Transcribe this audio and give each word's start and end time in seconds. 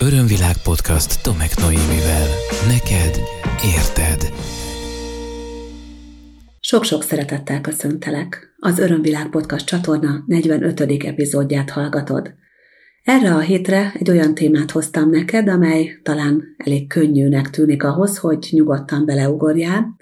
Örömvilág 0.00 0.56
podcast 0.62 1.22
Tomek 1.22 1.56
Noémivel. 1.56 2.26
Neked 2.68 3.20
érted. 3.76 4.32
Sok-sok 6.60 7.02
szeretettel 7.02 7.60
köszöntelek. 7.60 8.54
Az 8.58 8.78
Örömvilág 8.78 9.30
podcast 9.30 9.66
csatorna 9.66 10.24
45. 10.26 10.80
epizódját 10.80 11.70
hallgatod. 11.70 12.34
Erre 13.02 13.34
a 13.34 13.40
hétre 13.40 13.92
egy 13.98 14.10
olyan 14.10 14.34
témát 14.34 14.70
hoztam 14.70 15.10
neked, 15.10 15.48
amely 15.48 16.00
talán 16.02 16.42
elég 16.56 16.88
könnyűnek 16.88 17.50
tűnik 17.50 17.82
ahhoz, 17.82 18.18
hogy 18.18 18.48
nyugodtan 18.50 19.06
beleugorjál, 19.06 19.96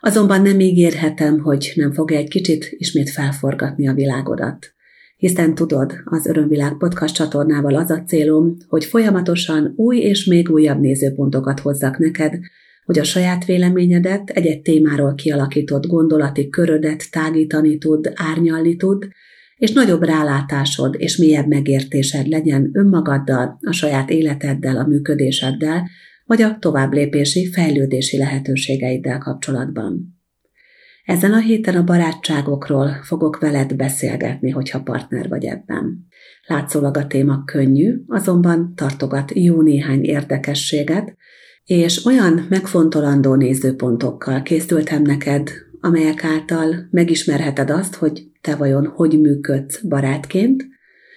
azonban 0.00 0.42
nem 0.42 0.60
ígérhetem, 0.60 1.38
hogy 1.38 1.72
nem 1.74 1.92
fog 1.92 2.12
egy 2.12 2.28
kicsit 2.28 2.66
ismét 2.70 3.10
felforgatni 3.10 3.88
a 3.88 3.94
világodat 3.94 4.74
hiszen 5.22 5.54
tudod, 5.54 5.92
az 6.04 6.26
Örömvilág 6.26 6.76
podcast 6.76 7.14
csatornával 7.14 7.74
az 7.74 7.90
a 7.90 8.02
célom, 8.06 8.56
hogy 8.68 8.84
folyamatosan 8.84 9.72
új 9.76 9.98
és 9.98 10.24
még 10.24 10.50
újabb 10.50 10.80
nézőpontokat 10.80 11.60
hozzak 11.60 11.98
neked, 11.98 12.38
hogy 12.84 12.98
a 12.98 13.04
saját 13.04 13.44
véleményedet 13.44 14.30
egy-egy 14.30 14.62
témáról 14.62 15.14
kialakított 15.14 15.86
gondolati 15.86 16.48
körödet 16.48 17.10
tágítani 17.10 17.78
tud, 17.78 18.12
árnyalni 18.14 18.76
tud, 18.76 19.08
és 19.56 19.72
nagyobb 19.72 20.02
rálátásod 20.02 20.94
és 20.98 21.16
mélyebb 21.16 21.46
megértésed 21.46 22.26
legyen 22.26 22.70
önmagaddal, 22.72 23.58
a 23.60 23.72
saját 23.72 24.10
életeddel, 24.10 24.76
a 24.76 24.86
működéseddel, 24.86 25.88
vagy 26.24 26.42
a 26.42 26.58
továbblépési, 26.58 27.46
fejlődési 27.46 28.18
lehetőségeiddel 28.18 29.18
kapcsolatban. 29.18 30.21
Ezen 31.12 31.32
a 31.32 31.38
héten 31.38 31.76
a 31.76 31.84
barátságokról 31.84 32.88
fogok 33.02 33.38
veled 33.38 33.76
beszélgetni, 33.76 34.50
hogyha 34.50 34.82
partner 34.82 35.28
vagy 35.28 35.44
ebben. 35.44 36.06
Látszólag 36.46 36.96
a 36.96 37.06
téma 37.06 37.44
könnyű, 37.44 37.94
azonban 38.06 38.72
tartogat 38.76 39.30
jó 39.34 39.62
néhány 39.62 40.04
érdekességet, 40.04 41.16
és 41.64 42.04
olyan 42.04 42.46
megfontolandó 42.48 43.34
nézőpontokkal 43.34 44.42
készültem 44.42 45.02
neked, 45.02 45.50
amelyek 45.80 46.24
által 46.24 46.88
megismerheted 46.90 47.70
azt, 47.70 47.94
hogy 47.94 48.30
te 48.40 48.56
vajon 48.56 48.86
hogy 48.86 49.20
működsz 49.20 49.80
barátként, 49.80 50.64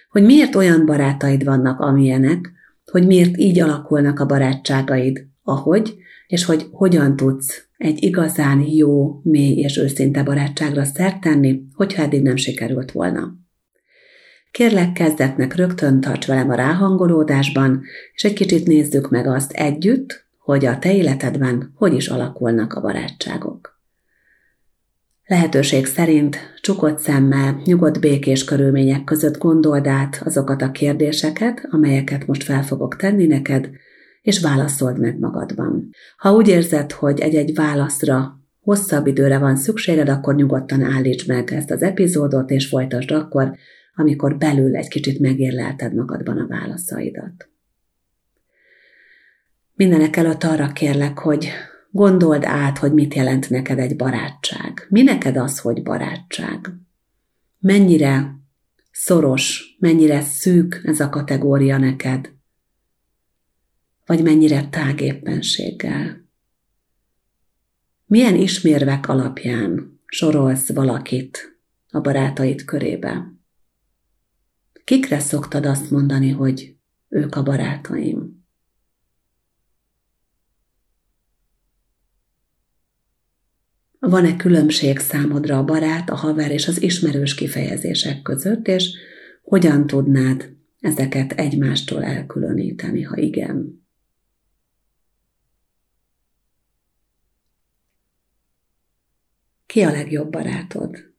hogy 0.10 0.24
miért 0.24 0.56
olyan 0.56 0.86
barátaid 0.86 1.44
vannak, 1.44 1.80
amilyenek, 1.80 2.52
hogy 2.92 3.08
miért 3.08 3.38
így 3.38 3.60
alakulnak 3.60 4.20
a 4.20 4.26
barátságaid, 4.26 5.28
ahogy, 5.44 5.96
és 6.28 6.46
hogy 6.46 6.68
hogyan 6.72 7.16
tudsz 7.16 7.68
egy 7.78 8.04
igazán 8.04 8.62
jó, 8.62 9.20
mély 9.24 9.60
és 9.60 9.78
őszinte 9.78 10.24
barátságra 10.24 10.84
szert 10.84 11.22
tenni, 11.22 11.62
hogyha 11.74 12.04
eddig 12.04 12.22
nem 12.22 12.36
sikerült 12.36 12.92
volna. 12.92 13.34
Kérlek, 14.52 14.92
kezdetnek 14.92 15.56
rögtön 15.56 16.02
tarts 16.02 16.28
velem 16.28 16.50
a 16.50 16.56
ráhangolódásban, 16.56 17.84
és 18.14 18.24
egy 18.24 18.34
kicsit 18.34 18.68
nézzük 18.68 19.10
meg 19.10 19.28
azt 19.28 19.52
együtt, 19.52 20.26
hogy 20.38 20.66
a 20.66 20.80
te 20.80 20.96
életedben 20.96 21.72
hogy 21.76 21.94
is 21.94 22.08
alakulnak 22.08 22.74
a 22.74 22.82
barátságok. 22.82 23.80
Lehetőség 25.26 25.86
szerint 25.86 26.38
csukott 26.62 27.00
szemmel, 27.00 27.62
nyugodt 27.66 28.00
békés 28.00 28.44
körülmények 28.44 29.04
között 29.04 29.38
gondold 29.38 29.88
át 29.88 30.22
azokat 30.26 30.62
a 30.62 30.72
kérdéseket, 30.72 31.68
amelyeket 31.72 32.28
most 32.28 32.44
fel 32.44 32.64
fogok 32.64 32.96
tenni 32.96 33.26
neked, 33.26 33.70
és 34.26 34.40
válaszold 34.40 35.00
meg 35.00 35.20
magadban. 35.20 35.90
Ha 36.18 36.34
úgy 36.34 36.48
érzed, 36.48 36.92
hogy 36.92 37.20
egy-egy 37.20 37.56
válaszra 37.56 38.40
hosszabb 38.60 39.08
időre 39.08 39.38
van 39.38 39.56
szükséged, 39.56 40.10
akkor 40.10 40.36
nyugodtan 40.36 40.82
állíts 40.82 41.28
meg 41.28 41.54
ezt 41.54 41.72
az 41.72 41.82
epizódot, 41.82 42.50
és 42.50 42.68
folytasd 42.68 43.12
akkor, 43.12 43.56
amikor 43.96 44.38
belül 44.38 44.76
egy 44.76 44.88
kicsit 44.88 45.20
megérlelted 45.20 45.94
magadban 45.94 46.38
a 46.38 46.48
válaszaidat. 46.48 47.50
Mindenek 49.74 50.16
előtt 50.16 50.44
arra 50.44 50.68
kérlek, 50.68 51.18
hogy 51.18 51.50
gondold 51.92 52.44
át, 52.46 52.78
hogy 52.78 52.94
mit 52.94 53.14
jelent 53.14 53.50
neked 53.50 53.80
egy 53.80 53.96
barátság. 53.96 54.86
Mi 54.90 55.02
neked 55.02 55.38
az, 55.38 55.60
hogy 55.60 55.84
barátság? 55.84 56.74
Mennyire 57.60 58.36
szoros, 58.92 59.76
mennyire 59.80 60.22
szűk 60.22 60.82
ez 60.84 61.00
a 61.00 61.10
kategória 61.10 61.78
neked? 61.78 62.35
Vagy 64.06 64.24
mennyire 64.24 64.70
tágéppenséggel. 64.70 66.30
Milyen 68.06 68.36
ismérvek 68.36 69.10
alapján 69.10 70.00
sorolsz 70.06 70.74
valakit 70.74 71.60
a 71.90 72.00
barátaid 72.00 72.66
körébe? 72.66 73.34
Kikre 74.84 75.20
szoktad 75.20 75.66
azt 75.66 75.92
mondani, 75.92 76.30
hogy 76.30 76.76
ők 77.10 77.36
a 77.36 77.44
barátaim? 77.44 78.44
Van-e 84.00 84.36
különbség 84.36 85.00
számodra 85.00 85.58
a 85.58 85.64
barát, 85.64 86.10
a 86.10 86.16
haver 86.16 86.52
és 86.52 86.68
az 86.68 86.82
ismerős 86.82 87.36
kifejezések 87.36 88.22
között, 88.22 88.68
és 88.68 88.98
hogyan 89.44 89.88
tudnád 89.88 90.56
ezeket 90.80 91.32
egymástól 91.32 92.04
elkülöníteni, 92.04 93.02
ha 93.02 93.18
igen? 93.18 93.85
Ki 99.76 99.84
a 99.84 99.92
legjobb 99.92 100.30
barátod? 100.30 101.14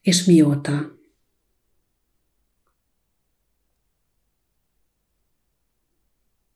És 0.00 0.24
mióta? 0.24 0.98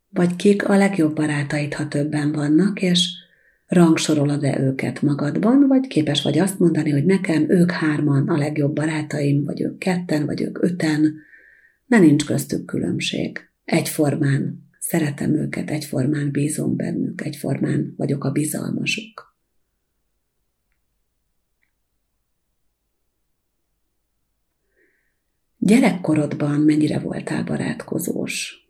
Vagy 0.08 0.36
kik 0.36 0.68
a 0.68 0.76
legjobb 0.76 1.14
barátaid, 1.14 1.74
ha 1.74 1.88
többen 1.88 2.32
vannak, 2.32 2.82
és 2.82 3.08
rangsorolod-e 3.66 4.60
őket 4.60 5.02
magadban, 5.02 5.66
vagy 5.66 5.86
képes 5.86 6.22
vagy 6.22 6.38
azt 6.38 6.58
mondani, 6.58 6.90
hogy 6.90 7.04
nekem 7.04 7.50
ők 7.50 7.70
hárman 7.70 8.28
a 8.28 8.36
legjobb 8.36 8.74
barátaim, 8.74 9.44
vagy 9.44 9.60
ők 9.60 9.78
ketten, 9.78 10.26
vagy 10.26 10.40
ők 10.40 10.62
öten, 10.62 11.14
de 11.86 11.98
nincs 11.98 12.24
köztük 12.24 12.64
különbség. 12.64 13.48
Egyformán 13.64 14.70
Szeretem 14.92 15.34
őket, 15.34 15.70
egyformán 15.70 16.30
bízom 16.30 16.76
bennük, 16.76 17.24
egyformán 17.24 17.94
vagyok 17.96 18.24
a 18.24 18.30
bizalmasuk. 18.30 19.36
Gyerekkorodban 25.58 26.60
mennyire 26.60 26.98
voltál 26.98 27.44
barátkozós? 27.44 28.66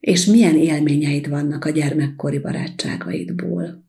És 0.00 0.24
milyen 0.26 0.56
élményeid 0.56 1.28
vannak 1.28 1.64
a 1.64 1.70
gyermekkori 1.70 2.38
barátságaidból? 2.38 3.83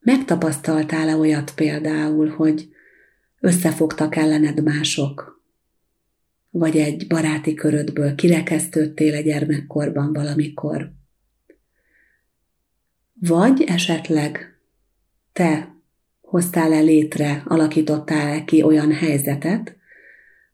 Megtapasztaltál-e 0.00 1.16
olyat 1.16 1.54
például, 1.54 2.28
hogy 2.28 2.68
összefogtak 3.40 4.16
ellened 4.16 4.62
mások, 4.62 5.42
vagy 6.50 6.76
egy 6.76 7.06
baráti 7.06 7.54
körödből 7.54 8.14
kirekesztődtél 8.14 9.14
a 9.14 9.20
gyermekkorban 9.20 10.12
valamikor, 10.12 10.92
vagy 13.20 13.62
esetleg 13.62 14.58
te 15.32 15.74
hoztál 16.20 16.72
el 16.72 16.84
létre, 16.84 17.42
alakítottál 17.46 18.28
-e 18.28 18.44
ki 18.44 18.62
olyan 18.62 18.92
helyzetet, 18.92 19.76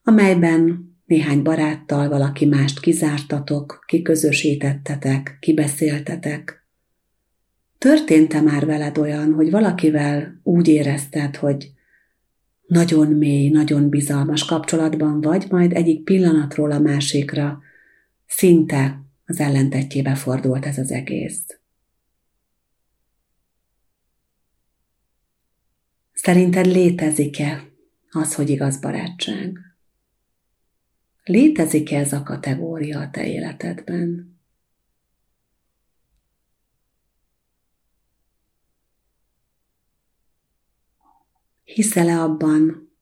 amelyben 0.03 0.95
néhány 1.05 1.43
baráttal 1.43 2.09
valaki 2.09 2.47
mást 2.47 2.81
kizártatok, 2.81 3.85
kiközösítettetek, 3.87 5.37
kibeszéltetek, 5.41 6.66
Történt-e 7.87 8.41
már 8.41 8.67
veled 8.67 8.99
olyan, 8.99 9.33
hogy 9.33 9.51
valakivel 9.51 10.41
úgy 10.43 10.69
érezted, 10.69 11.37
hogy 11.37 11.73
nagyon 12.67 13.07
mély, 13.07 13.51
nagyon 13.51 13.89
bizalmas 13.89 14.45
kapcsolatban 14.45 15.21
vagy, 15.21 15.47
majd 15.51 15.73
egyik 15.73 16.05
pillanatról 16.05 16.71
a 16.71 16.79
másikra 16.79 17.63
szinte 18.27 19.03
az 19.27 19.41
ellentetjébe 19.41 20.15
fordult 20.15 20.67
ez 20.67 20.79
az 20.79 20.91
egész. 20.91 21.59
Szerinted 26.13 26.67
létezik-e 26.67 27.65
az, 28.11 28.35
hogy 28.35 28.51
igaz 28.51 28.81
barátság? 28.81 29.59
Létezik-e 31.25 31.99
ez 31.99 32.13
a 32.13 32.23
kategória 32.23 33.01
a 33.01 33.11
te 33.11 33.27
életedben? 33.27 34.36
Hiszel-e 41.77 42.21
abban, 42.21 42.93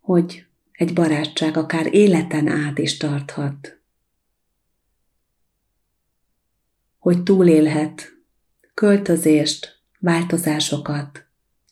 hogy 0.00 0.46
egy 0.72 0.92
barátság 0.92 1.56
akár 1.56 1.94
életen 1.94 2.48
át 2.48 2.78
is 2.78 2.96
tarthat? 2.96 3.80
Hogy 6.98 7.22
túlélhet 7.22 8.12
költözést, 8.74 9.80
változásokat, 9.98 11.26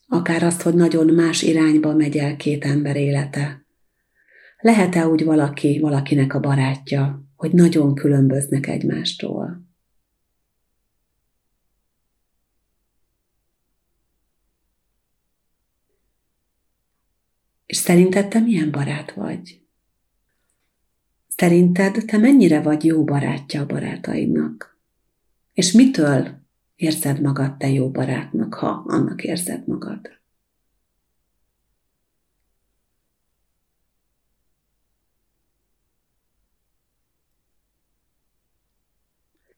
akár 0.09 0.43
azt, 0.43 0.63
hogy 0.63 0.75
nagyon 0.75 1.07
más 1.07 1.43
irányba 1.43 1.95
megy 1.95 2.17
el 2.17 2.37
két 2.37 2.65
ember 2.65 2.97
élete. 2.97 3.65
Lehet-e 4.61 5.09
úgy 5.09 5.25
valaki, 5.25 5.79
valakinek 5.79 6.35
a 6.35 6.41
barátja, 6.41 7.23
hogy 7.37 7.53
nagyon 7.53 7.95
különböznek 7.95 8.67
egymástól? 8.67 9.68
És 17.69 17.77
szerinted 17.77 18.29
te 18.29 18.41
milyen 18.41 18.71
barát 18.71 19.13
vagy? 19.13 19.61
Szerinted 21.29 22.05
te 22.07 22.19
mennyire 22.19 22.61
vagy 22.61 22.85
jó 22.85 23.05
barátja 23.05 23.61
a 23.61 23.67
barátaidnak? 23.67 24.79
És 25.53 25.73
mitől 25.73 26.29
érzed 26.77 27.21
magad 27.21 27.57
te 27.57 27.71
jó 27.71 27.91
barátnak, 27.91 28.55
ha 28.55 28.85
annak 28.87 29.23
érzed 29.25 29.67
magad? 29.67 30.01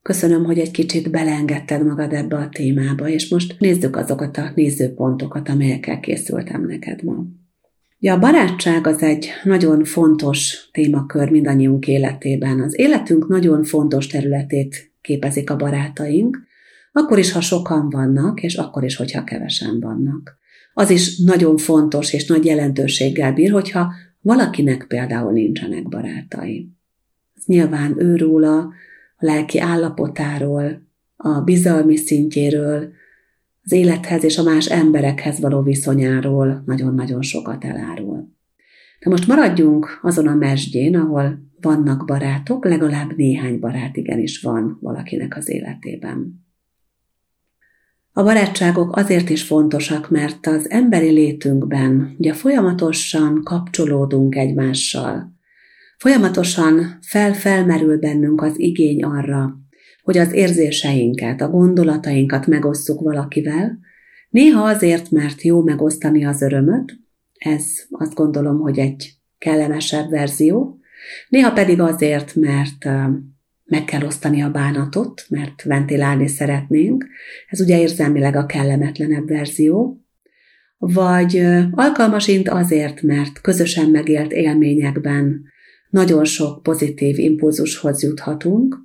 Köszönöm, 0.02 0.44
hogy 0.44 0.58
egy 0.58 0.70
kicsit 0.70 1.10
beleengedted 1.10 1.86
magad 1.86 2.12
ebbe 2.12 2.36
a 2.36 2.48
témába, 2.48 3.08
és 3.08 3.28
most 3.28 3.60
nézzük 3.60 3.96
azokat 3.96 4.36
a 4.36 4.52
nézőpontokat, 4.54 5.48
amelyekkel 5.48 6.00
készültem 6.00 6.66
neked 6.66 7.02
ma. 7.02 7.24
Ja, 8.02 8.14
a 8.14 8.18
barátság 8.18 8.86
az 8.86 9.02
egy 9.02 9.28
nagyon 9.44 9.84
fontos 9.84 10.68
témakör 10.72 11.30
mindannyiunk 11.30 11.86
életében. 11.86 12.60
Az 12.60 12.78
életünk 12.78 13.28
nagyon 13.28 13.64
fontos 13.64 14.06
területét 14.06 14.92
képezik 15.00 15.50
a 15.50 15.56
barátaink, 15.56 16.38
akkor 16.92 17.18
is, 17.18 17.32
ha 17.32 17.40
sokan 17.40 17.90
vannak, 17.90 18.42
és 18.42 18.54
akkor 18.54 18.84
is, 18.84 18.96
hogyha 18.96 19.24
kevesen 19.24 19.80
vannak. 19.80 20.38
Az 20.74 20.90
is 20.90 21.18
nagyon 21.18 21.56
fontos 21.56 22.12
és 22.12 22.26
nagy 22.26 22.44
jelentőséggel 22.44 23.32
bír, 23.32 23.50
hogyha 23.50 23.92
valakinek 24.20 24.84
például 24.88 25.32
nincsenek 25.32 25.88
barátai. 25.88 26.68
Ez 27.36 27.42
nyilván 27.46 28.02
őróla, 28.02 28.58
a 29.16 29.24
lelki 29.24 29.58
állapotáról, 29.58 30.82
a 31.16 31.40
bizalmi 31.40 31.96
szintjéről, 31.96 32.92
az 33.62 33.72
élethez 33.72 34.24
és 34.24 34.38
a 34.38 34.42
más 34.42 34.66
emberekhez 34.66 35.40
való 35.40 35.62
viszonyáról 35.62 36.62
nagyon-nagyon 36.66 37.22
sokat 37.22 37.64
elárul. 37.64 38.28
De 39.00 39.10
most 39.10 39.26
maradjunk 39.26 39.98
azon 40.02 40.26
a 40.26 40.34
mesdjén, 40.34 40.96
ahol 40.96 41.38
vannak 41.60 42.04
barátok, 42.06 42.64
legalább 42.64 43.16
néhány 43.16 43.58
barát 43.58 43.96
igenis 43.96 44.40
van 44.40 44.78
valakinek 44.80 45.36
az 45.36 45.48
életében. 45.48 46.48
A 48.12 48.22
barátságok 48.22 48.96
azért 48.96 49.30
is 49.30 49.42
fontosak, 49.42 50.10
mert 50.10 50.46
az 50.46 50.70
emberi 50.70 51.10
létünkben 51.10 52.14
ugye 52.18 52.32
folyamatosan 52.32 53.42
kapcsolódunk 53.44 54.36
egymással. 54.36 55.34
Folyamatosan 55.98 56.98
fel-felmerül 57.00 57.98
bennünk 57.98 58.42
az 58.42 58.58
igény 58.58 59.02
arra, 59.02 59.58
hogy 60.02 60.18
az 60.18 60.32
érzéseinket, 60.32 61.40
a 61.40 61.48
gondolatainkat 61.48 62.46
megosszuk 62.46 63.00
valakivel, 63.00 63.78
néha 64.30 64.62
azért, 64.62 65.10
mert 65.10 65.42
jó 65.42 65.62
megosztani 65.62 66.24
az 66.24 66.42
örömöt, 66.42 66.98
ez 67.38 67.64
azt 67.90 68.14
gondolom, 68.14 68.60
hogy 68.60 68.78
egy 68.78 69.12
kellemesebb 69.38 70.10
verzió, 70.10 70.78
néha 71.28 71.52
pedig 71.52 71.80
azért, 71.80 72.34
mert 72.34 72.84
meg 73.64 73.84
kell 73.84 74.06
osztani 74.06 74.42
a 74.42 74.50
bánatot, 74.50 75.24
mert 75.28 75.62
ventilálni 75.62 76.28
szeretnénk, 76.28 77.06
ez 77.48 77.60
ugye 77.60 77.80
érzelmileg 77.80 78.36
a 78.36 78.46
kellemetlenebb 78.46 79.28
verzió, 79.28 80.04
vagy 80.78 81.46
alkalmasint 81.70 82.48
azért, 82.48 83.02
mert 83.02 83.40
közösen 83.40 83.90
megélt 83.90 84.32
élményekben 84.32 85.42
nagyon 85.90 86.24
sok 86.24 86.62
pozitív 86.62 87.18
impulzushoz 87.18 88.02
juthatunk, 88.02 88.76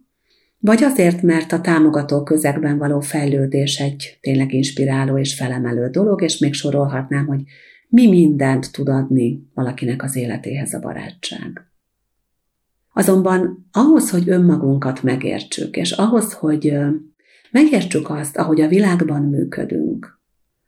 vagy 0.66 0.84
azért, 0.84 1.22
mert 1.22 1.52
a 1.52 1.62
támogató 1.62 2.24
közegben 2.24 2.78
való 2.78 3.00
fejlődés 3.00 3.80
egy 3.80 4.18
tényleg 4.22 4.54
inspiráló 4.54 5.18
és 5.18 5.36
felemelő 5.36 5.90
dolog, 5.90 6.22
és 6.22 6.38
még 6.38 6.54
sorolhatnám, 6.54 7.26
hogy 7.26 7.42
mi 7.88 8.08
mindent 8.08 8.72
tud 8.72 8.90
adni 8.90 9.50
valakinek 9.54 10.04
az 10.04 10.16
életéhez 10.16 10.74
a 10.74 10.80
barátság. 10.80 11.68
Azonban 12.94 13.68
ahhoz, 13.72 14.10
hogy 14.10 14.30
önmagunkat 14.30 15.04
megértsük, 15.04 15.76
és 15.76 15.92
ahhoz, 15.92 16.34
hogy 16.34 16.78
megértsük 17.52 18.10
azt, 18.10 18.38
ahogy 18.38 18.62
a 18.62 18.68
világban 18.68 19.22
működünk, 19.22 20.20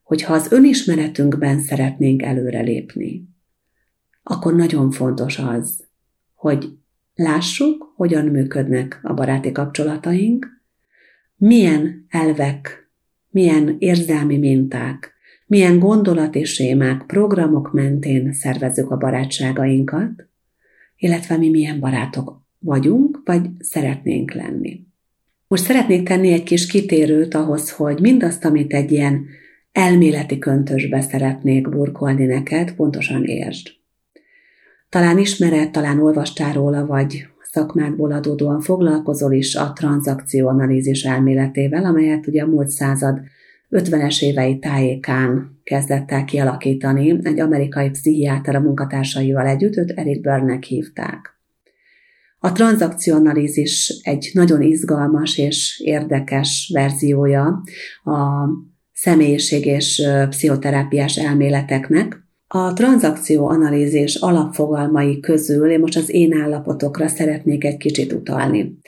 hogyha 0.04 0.34
az 0.34 0.52
önismeretünkben 0.52 1.60
szeretnénk 1.60 2.22
előrelépni, 2.22 3.30
akkor 4.24 4.56
nagyon 4.56 4.92
fontos 4.92 5.40
az, 5.40 5.88
hogy 6.36 6.78
Lássuk, 7.18 7.94
hogyan 7.96 8.26
működnek 8.26 9.00
a 9.04 9.14
baráti 9.14 9.52
kapcsolataink, 9.52 10.48
milyen 11.36 12.06
elvek, 12.10 12.90
milyen 13.30 13.76
érzelmi 13.80 14.38
minták, 14.38 15.14
milyen 15.48 15.80
gondolati 15.80 16.44
sémák, 16.44 17.06
programok 17.06 17.74
mentén 17.74 18.34
szervezzük 18.34 18.92
a 18.92 18.98
barátságainkat, 18.98 20.28
illetve 20.98 21.38
mi 21.38 21.50
milyen 21.50 21.80
barátok 21.80 22.42
vagyunk, 22.60 23.22
vagy 23.26 23.50
szeretnénk 23.60 24.34
lenni. 24.34 24.86
Most 25.48 25.64
szeretnék 25.64 26.08
tenni 26.08 26.32
egy 26.32 26.44
kis 26.44 26.68
kitérőt 26.68 27.34
ahhoz, 27.34 27.72
hogy 27.72 28.00
mindazt, 28.00 28.46
amit 28.46 28.74
egy 28.74 28.92
ilyen 28.92 29.26
elméleti 29.72 30.38
köntösbe 30.38 31.02
szeretnék 31.02 31.70
burkolni 31.70 32.26
neked, 32.26 32.74
pontosan 32.74 33.24
értsd. 33.24 33.77
Talán 34.90 35.18
ismered, 35.18 35.72
talán 35.72 36.00
olvastál 36.00 36.54
róla, 36.54 36.86
vagy 36.86 37.28
szakmádból 37.52 38.12
adódóan 38.12 38.62
foglalkozol 38.62 39.34
is 39.34 39.56
a 39.56 39.74
tranzakcióanalízis 39.74 41.04
elméletével, 41.04 41.86
amelyet 41.86 42.28
ugye 42.28 42.44
a 42.44 42.48
múlt 42.48 42.70
század 42.70 43.20
50-es 43.70 44.22
évei 44.22 44.60
tájékán 44.60 45.60
kezdett 45.64 46.12
el 46.12 46.26
kialakítani 46.26 47.20
egy 47.24 47.40
amerikai 47.40 47.90
pszichiáter 47.90 48.56
a 48.56 48.60
munkatársaival 48.60 49.48
együtt, 49.48 49.76
őt 49.76 49.92
Eric 49.92 50.22
Börnek 50.22 50.64
hívták. 50.64 51.36
A 52.40 52.52
tranzakcionalizis 52.52 54.00
egy 54.04 54.30
nagyon 54.34 54.62
izgalmas 54.62 55.38
és 55.38 55.82
érdekes 55.84 56.72
verziója 56.74 57.64
a 58.04 58.50
személyiség 58.94 59.66
és 59.66 60.04
pszichoterápiás 60.30 61.18
elméleteknek, 61.18 62.27
a 62.48 62.74
tranzakcióanalízis 62.74 64.16
alapfogalmai 64.16 65.20
közül 65.20 65.70
én 65.70 65.80
most 65.80 65.98
az 65.98 66.14
én 66.14 66.34
állapotokra 66.42 67.08
szeretnék 67.08 67.64
egy 67.64 67.78
kicsit 67.78 68.14
utalni. 68.14 68.80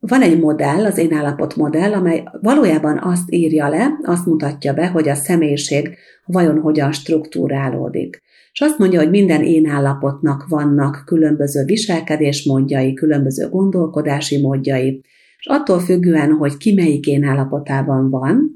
Van 0.00 0.22
egy 0.22 0.40
modell, 0.40 0.84
az 0.84 0.98
én 0.98 1.12
állapot 1.12 1.56
modell, 1.56 1.92
amely 1.92 2.22
valójában 2.40 2.98
azt 3.02 3.32
írja 3.32 3.68
le, 3.68 3.98
azt 4.02 4.26
mutatja 4.26 4.72
be, 4.72 4.86
hogy 4.86 5.08
a 5.08 5.14
személyiség 5.14 5.96
vajon 6.24 6.60
hogyan 6.60 6.92
struktúrálódik. 6.92 8.22
És 8.52 8.60
azt 8.60 8.78
mondja, 8.78 9.00
hogy 9.00 9.10
minden 9.10 9.42
én 9.42 9.66
állapotnak 9.66 10.46
vannak 10.48 11.02
különböző 11.06 11.64
viselkedésmódjai, 11.64 12.94
különböző 12.94 13.48
gondolkodási 13.48 14.40
módjai, 14.40 15.00
és 15.38 15.46
attól 15.46 15.78
függően, 15.78 16.30
hogy 16.30 16.56
ki 16.56 16.74
melyik 16.74 17.06
én 17.06 17.24
állapotában 17.24 18.10
van, 18.10 18.55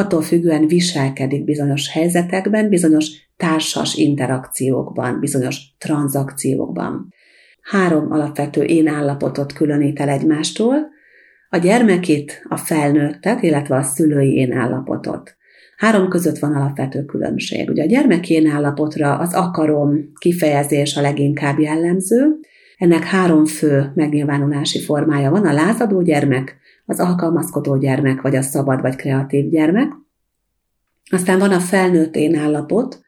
attól 0.00 0.22
függően 0.22 0.66
viselkedik 0.66 1.44
bizonyos 1.44 1.90
helyzetekben, 1.90 2.68
bizonyos 2.68 3.06
társas 3.36 3.94
interakciókban, 3.94 5.20
bizonyos 5.20 5.60
tranzakciókban. 5.78 7.14
Három 7.62 8.12
alapvető 8.12 8.62
én 8.62 8.88
állapotot 8.88 9.52
különít 9.52 10.00
el 10.00 10.08
egymástól, 10.08 10.76
a 11.50 11.56
gyermekét, 11.56 12.42
a 12.48 12.56
felnőttet, 12.56 13.42
illetve 13.42 13.76
a 13.76 13.82
szülői 13.82 14.34
én 14.34 14.52
állapotot. 14.52 15.36
Három 15.76 16.08
között 16.08 16.38
van 16.38 16.54
alapvető 16.54 17.04
különbség. 17.04 17.70
Ugye 17.70 17.82
a 17.82 17.86
gyermekén 17.86 18.50
állapotra 18.50 19.18
az 19.18 19.34
akarom 19.34 20.12
kifejezés 20.18 20.96
a 20.96 21.00
leginkább 21.00 21.58
jellemző, 21.58 22.38
ennek 22.78 23.04
három 23.04 23.44
fő 23.44 23.92
megnyilvánulási 23.94 24.80
formája 24.80 25.30
van, 25.30 25.46
a 25.46 25.52
lázadó 25.52 26.02
gyermek, 26.02 26.58
az 26.90 27.00
alkalmazkodó 27.00 27.76
gyermek, 27.76 28.20
vagy 28.20 28.36
a 28.36 28.42
szabad 28.42 28.80
vagy 28.80 28.96
kreatív 28.96 29.48
gyermek. 29.48 29.92
Aztán 31.10 31.38
van 31.38 31.52
a 31.52 31.60
felnőtt 31.60 32.14
én 32.14 32.34
állapot, 32.34 33.00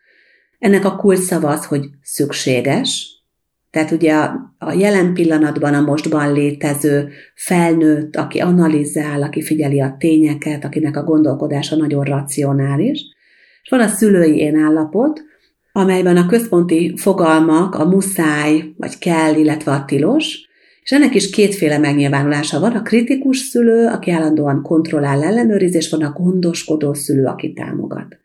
ennek 0.59 0.85
a 0.85 0.97
kulcsszava 0.97 1.49
az, 1.49 1.67
hogy 1.67 1.89
szükséges, 2.03 3.23
tehát 3.71 3.91
ugye 3.91 4.15
a, 4.15 4.55
a 4.59 4.73
jelen 4.73 5.15
pillanatban, 5.15 5.75
a 5.75 5.81
mostban 5.81 6.33
létező 6.33 7.09
felnőtt, 7.35 8.17
aki 8.17 8.39
analizál, 8.39 9.23
aki 9.23 9.43
figyeli 9.43 9.81
a 9.81 9.97
tényeket, 9.99 10.65
akinek 10.65 10.97
a 10.97 11.05
gondolkodása 11.05 11.77
nagyon 11.77 12.05
racionális, 12.05 13.01
és 13.63 13.69
van 13.71 13.81
a 13.81 13.89
szülői 13.89 14.37
én 14.37 14.57
állapot, 14.57 15.23
amelyben 15.73 16.17
a 16.17 16.27
központi 16.27 16.95
fogalmak 16.97 17.75
a 17.75 17.85
muszáj, 17.85 18.75
vagy 18.77 18.99
kell, 18.99 19.35
illetve 19.35 19.73
a 19.73 19.85
tilos, 19.85 20.49
És 20.83 20.93
ennek 20.93 21.15
is 21.15 21.31
kétféle 21.31 21.79
megnyilvánulása 21.79 22.61
van. 22.61 22.73
A 22.73 22.83
kritikus 22.83 23.39
szülő, 23.39 23.87
aki 23.87 24.11
állandóan 24.11 24.63
kontrollál, 24.63 25.23
ellenőriz, 25.23 25.75
és 25.75 25.91
van 25.91 26.03
a 26.03 26.13
gondoskodó 26.13 26.95
szülő, 26.95 27.25
aki 27.25 27.53
támogat. 27.53 28.17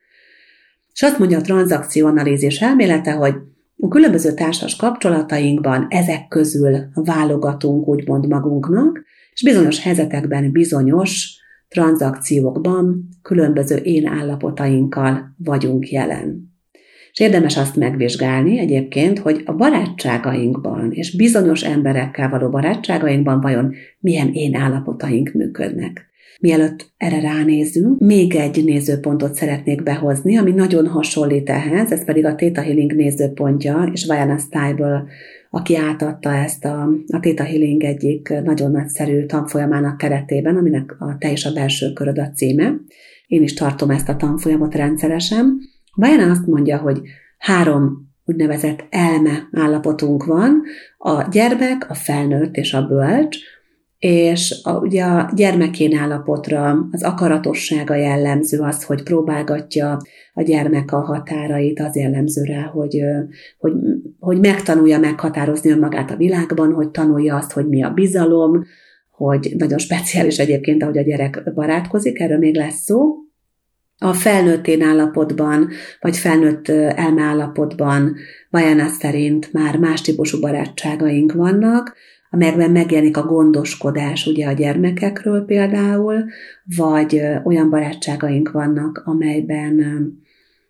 És 0.94 1.02
azt 1.02 1.20
mondja 1.20 1.38
a 1.38 1.42
tranzakcióanalízis 1.42 2.62
elmélete, 2.62 3.12
hogy 3.12 3.34
a 3.80 3.88
különböző 3.88 4.34
társas 4.34 4.76
kapcsolatainkban 4.76 5.88
ezek 5.90 6.28
közül 6.28 6.78
válogatunk 6.94 7.88
úgymond 7.88 8.28
magunknak, 8.28 9.04
és 9.34 9.44
bizonyos 9.44 9.82
helyzetekben 9.82 10.52
bizonyos 10.52 11.40
tranzakciókban 11.68 13.10
különböző 13.22 13.76
én 13.76 14.08
állapotainkkal 14.08 15.36
vagyunk 15.38 15.90
jelen. 15.90 16.47
És 17.18 17.24
érdemes 17.24 17.58
azt 17.58 17.76
megvizsgálni 17.76 18.60
egyébként, 18.60 19.20
hogy 19.20 19.42
a 19.46 19.54
barátságainkban 19.54 20.92
és 20.92 21.16
bizonyos 21.16 21.64
emberekkel 21.64 22.30
való 22.30 22.50
barátságainkban 22.50 23.42
vajon 23.42 23.74
milyen 24.00 24.34
én 24.34 24.56
állapotaink 24.56 25.32
működnek. 25.34 26.06
Mielőtt 26.40 26.92
erre 26.98 27.20
ránézünk, 27.20 28.00
még 28.00 28.36
egy 28.36 28.64
nézőpontot 28.66 29.34
szeretnék 29.34 29.84
behozni, 29.84 30.38
ami 30.38 30.52
nagyon 30.52 30.88
hasonlít 30.88 31.50
ehhez, 31.50 31.92
ez 31.92 32.06
pedig 32.06 32.26
a 32.26 32.36
Theta 32.36 32.62
Healing 32.62 32.96
nézőpontja, 32.96 33.90
és 33.94 34.06
Vajana 34.06 34.38
Style 34.38 35.06
aki 35.50 35.76
átadta 35.76 36.34
ezt 36.34 36.66
a, 36.66 36.90
a 37.08 37.20
Theta 37.20 37.44
Healing 37.44 37.84
egyik 37.84 38.34
nagyon 38.44 38.72
nagyszerű 38.72 39.26
tanfolyamának 39.26 39.98
keretében, 39.98 40.56
aminek 40.56 40.96
a 41.00 41.18
Te 41.20 41.32
és 41.32 41.46
a 41.46 41.54
belső 41.54 41.94
köröd 41.94 42.18
a 42.18 42.32
címe. 42.32 42.74
Én 43.28 43.44
is 43.44 43.54
tartom 43.54 43.90
ezt 43.90 44.10
a 44.10 44.16
tanfolyamot 44.16 44.76
rendszeresen. 44.76 45.76
Vajana 45.98 46.32
azt 46.32 46.48
mondja, 46.48 46.77
hogy 46.77 47.01
három 47.38 48.12
úgynevezett 48.25 48.86
elme 48.89 49.50
állapotunk 49.51 50.25
van, 50.25 50.62
a 50.98 51.27
gyermek, 51.32 51.89
a 51.89 51.94
felnőtt 51.94 52.56
és 52.56 52.74
a 52.74 52.88
bölcs, 52.88 53.38
és 54.00 54.62
a, 54.63 54.77
ugye 54.77 55.04
a 55.04 55.32
gyermekén 55.36 55.98
állapotra 55.98 56.88
az 56.92 57.04
akaratossága 57.04 57.96
jellemző 57.96 58.60
az, 58.60 58.84
hogy 58.84 59.04
próbálgatja 59.04 59.98
a 60.34 60.42
gyermek 60.42 60.92
a 60.92 61.00
határait, 61.00 61.80
az 61.80 61.96
jellemző 61.96 62.44
rá, 62.44 62.62
hogy, 62.62 63.01
hogy, 63.58 63.74
hogy 64.20 64.39
megtanulja 64.39 65.00
meghatározni 65.00 65.70
önmagát 65.70 66.12
a 66.12 66.16
világban, 66.16 66.74
hogy 66.74 66.89
tanulja 66.89 67.36
azt, 67.36 67.51
hogy 67.51 67.68
mi 67.68 67.84
a 67.84 67.89
bizalom, 67.89 68.63
hogy 69.12 69.54
nagyon 69.58 69.77
speciális 69.77 70.38
egyébként, 70.38 70.84
ahogy 70.84 70.98
a 70.98 71.04
gyerek 71.04 71.54
barátkozik, 71.54 72.20
erről 72.20 72.38
még 72.38 72.56
lesz 72.56 72.84
szó. 72.84 73.26
A 74.00 74.13
felnőttén 74.13 74.82
állapotban, 74.82 75.70
vagy 76.00 76.18
felnőtt 76.18 76.68
elmeállapotban 76.70 78.16
Vajana 78.50 78.88
szerint 78.88 79.54
már 79.54 79.77
más 79.77 80.01
típusú 80.01 80.39
barátságaink 80.39 81.34
vannak, 81.34 81.96
amelyekben 82.30 82.72
megjelenik 82.72 83.18
a 83.18 83.25
gondoskodás 83.25 84.25
ugye 84.25 84.48
a 84.48 84.51
gyermekekről 84.51 85.46
például, 85.46 86.25
vagy 86.77 87.22
olyan 87.44 87.70
barátságaink 87.70 88.51
vannak, 88.51 89.01
amelyben, 89.06 89.82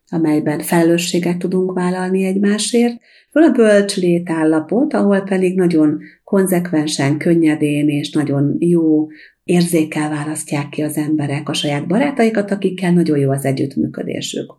amelyben 0.09 0.59
felelősséget 0.59 1.37
tudunk 1.37 1.73
vállalni 1.73 2.25
egymásért, 2.25 2.99
Föl 3.37 3.45
a 3.45 3.51
bölcs 3.51 3.95
létállapot, 3.95 4.93
ahol 4.93 5.21
pedig 5.21 5.55
nagyon 5.55 5.99
konzekvensen, 6.23 7.17
könnyedén 7.17 7.89
és 7.89 8.11
nagyon 8.11 8.55
jó 8.59 9.07
érzékkel 9.43 10.09
választják 10.09 10.69
ki 10.69 10.81
az 10.81 10.97
emberek 10.97 11.49
a 11.49 11.53
saját 11.53 11.87
barátaikat, 11.87 12.51
akikkel 12.51 12.91
nagyon 12.91 13.17
jó 13.17 13.31
az 13.31 13.45
együttműködésük. 13.45 14.53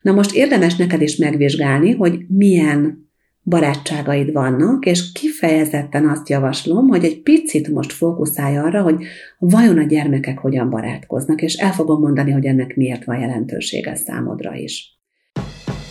Na 0.00 0.12
most 0.12 0.34
érdemes 0.34 0.76
neked 0.76 1.00
is 1.00 1.16
megvizsgálni, 1.16 1.92
hogy 1.92 2.18
milyen 2.28 3.07
barátságaid 3.48 4.32
vannak, 4.32 4.86
és 4.86 5.12
kifejezetten 5.12 6.08
azt 6.08 6.28
javaslom, 6.28 6.88
hogy 6.88 7.04
egy 7.04 7.22
picit 7.22 7.68
most 7.68 7.92
fókuszálj 7.92 8.56
arra, 8.56 8.82
hogy 8.82 9.04
vajon 9.38 9.78
a 9.78 9.82
gyermekek 9.82 10.38
hogyan 10.38 10.70
barátkoznak, 10.70 11.42
és 11.42 11.54
el 11.54 11.72
fogom 11.72 12.00
mondani, 12.00 12.30
hogy 12.30 12.44
ennek 12.44 12.76
miért 12.76 13.04
van 13.04 13.20
jelentősége 13.20 13.94
számodra 13.94 14.54
is. 14.54 14.98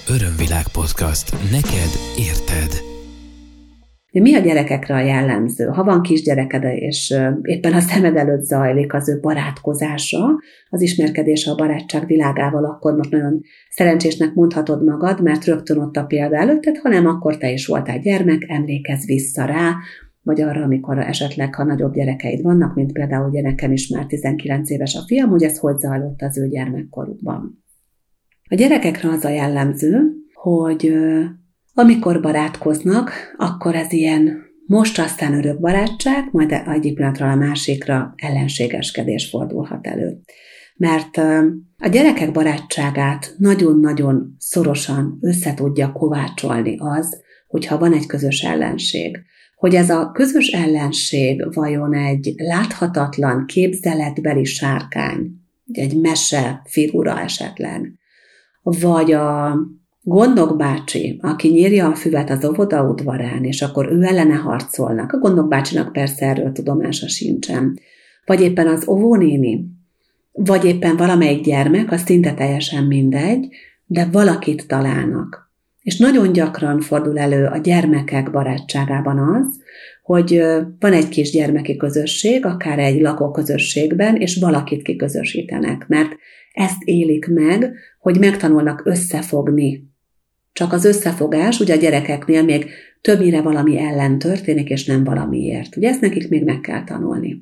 Örömvilág 0.10 0.68
podcast. 0.72 1.32
Neked 1.52 1.92
érted. 2.18 2.87
Mi 4.22 4.36
a 4.36 4.40
gyerekekre 4.40 4.96
a 4.96 5.00
jellemző? 5.00 5.66
Ha 5.66 5.84
van 5.84 6.02
kisgyereked, 6.02 6.64
és 6.64 7.16
éppen 7.42 7.74
a 7.74 7.80
szemed 7.80 8.16
előtt 8.16 8.44
zajlik 8.44 8.94
az 8.94 9.10
ő 9.10 9.20
barátkozása, 9.20 10.40
az 10.70 10.82
ismerkedése 10.82 11.52
a 11.52 11.56
barátság 11.56 12.06
világával, 12.06 12.66
akkor 12.66 12.96
most 12.96 13.12
nagyon 13.12 13.42
szerencsésnek 13.70 14.34
mondhatod 14.34 14.84
magad, 14.84 15.22
mert 15.22 15.46
rögtön 15.46 15.78
ott 15.78 15.96
a 15.96 16.06
példa 16.06 16.36
előtted, 16.36 16.78
hanem 16.78 17.06
akkor 17.06 17.38
te 17.38 17.52
is 17.52 17.68
voltál 17.68 18.00
gyermek, 18.00 18.46
emlékezz 18.48 19.06
vissza 19.06 19.46
rá, 19.46 19.76
vagy 20.22 20.42
arra, 20.42 20.64
amikor 20.64 20.98
esetleg, 20.98 21.56
ha 21.56 21.64
nagyobb 21.64 21.94
gyerekeid 21.94 22.42
vannak, 22.42 22.76
mint 22.76 22.92
például 22.92 23.30
ugye 23.30 23.42
nekem 23.42 23.72
is 23.72 23.88
már 23.88 24.06
19 24.06 24.70
éves 24.70 24.96
a 24.96 25.04
fiam, 25.08 25.30
hogy 25.30 25.44
ez 25.44 25.58
hogy 25.58 25.80
zajlott 25.80 26.22
az 26.22 26.38
ő 26.38 26.48
gyermekkorukban. 26.48 27.64
A 28.50 28.56
gyerekekre 28.56 29.10
az 29.10 29.26
a 29.26 29.30
jellemző, 29.30 30.12
hogy 30.34 30.94
amikor 31.80 32.22
barátkoznak, 32.22 33.12
akkor 33.38 33.76
ez 33.76 33.92
ilyen 33.92 34.46
most 34.66 35.00
aztán 35.00 35.34
örök 35.34 35.60
barátság, 35.60 36.30
majd 36.32 36.52
egyik 36.52 36.96
pillanatra 36.96 37.32
a 37.32 37.36
másikra 37.36 38.14
ellenségeskedés 38.16 39.30
fordulhat 39.30 39.88
elő. 39.88 40.20
Mert 40.76 41.18
a 41.78 41.88
gyerekek 41.92 42.32
barátságát 42.32 43.36
nagyon-nagyon 43.38 44.36
szorosan 44.38 45.18
összetudja 45.22 45.92
kovácsolni 45.92 46.76
az, 46.80 47.22
hogyha 47.48 47.78
van 47.78 47.94
egy 47.94 48.06
közös 48.06 48.42
ellenség. 48.42 49.18
Hogy 49.56 49.76
ez 49.76 49.90
a 49.90 50.12
közös 50.12 50.48
ellenség 50.48 51.54
vajon 51.54 51.94
egy 51.94 52.34
láthatatlan, 52.38 53.46
képzeletbeli 53.46 54.44
sárkány, 54.44 55.32
egy 55.72 56.00
mese 56.00 56.62
figura 56.66 57.20
esetleg, 57.20 57.94
vagy 58.62 59.12
a 59.12 59.58
Gondok 60.10 60.58
bácsi, 60.58 61.20
aki 61.22 61.48
nyírja 61.48 61.88
a 61.88 61.96
füvet 61.96 62.30
az 62.30 62.46
óvoda 62.46 62.84
udvarán, 62.84 63.44
és 63.44 63.62
akkor 63.62 63.92
ő 63.92 64.04
ellene 64.04 64.36
harcolnak. 64.36 65.12
A 65.12 65.18
gondok 65.18 65.48
bácsinak 65.48 65.92
persze 65.92 66.26
erről 66.26 66.52
tudomása 66.52 67.08
sincsen. 67.08 67.80
Vagy 68.26 68.42
éppen 68.42 68.68
az 68.68 68.88
óvónéni, 68.88 69.66
vagy 70.32 70.66
éppen 70.66 70.98
valamelyik 70.98 71.44
gyermek, 71.44 71.92
az 71.92 72.02
szinte 72.02 72.34
teljesen 72.34 72.84
mindegy, 72.84 73.48
de 73.86 74.08
valakit 74.12 74.68
találnak. 74.68 75.52
És 75.82 75.98
nagyon 75.98 76.32
gyakran 76.32 76.80
fordul 76.80 77.20
elő 77.20 77.46
a 77.46 77.58
gyermekek 77.58 78.32
barátságában 78.32 79.18
az, 79.18 79.60
hogy 80.04 80.42
van 80.80 80.94
egy 80.94 81.10
kis 81.10 81.32
gyermeki 81.32 81.76
közösség, 81.76 82.46
akár 82.46 82.80
egy 82.80 83.02
lakóközösségben, 83.02 84.16
és 84.16 84.38
valakit 84.40 84.82
kiközösítenek, 84.82 85.88
mert 85.88 86.10
ezt 86.54 86.82
élik 86.84 87.28
meg, 87.28 87.74
hogy 88.00 88.20
megtanulnak 88.20 88.82
összefogni 88.86 89.96
csak 90.58 90.74
az 90.74 90.86
összefogás, 90.86 91.60
ugye 91.60 91.74
a 91.74 91.78
gyerekeknél 91.78 92.44
még 92.44 92.70
többnyire 93.02 93.42
valami 93.42 93.80
ellen 93.80 94.20
történik, 94.20 94.70
és 94.70 94.86
nem 94.86 95.04
valamiért. 95.04 95.76
Ugye 95.76 95.90
ezt 95.90 96.02
nekik 96.02 96.30
még 96.30 96.44
meg 96.44 96.60
kell 96.60 96.84
tanulni. 96.84 97.42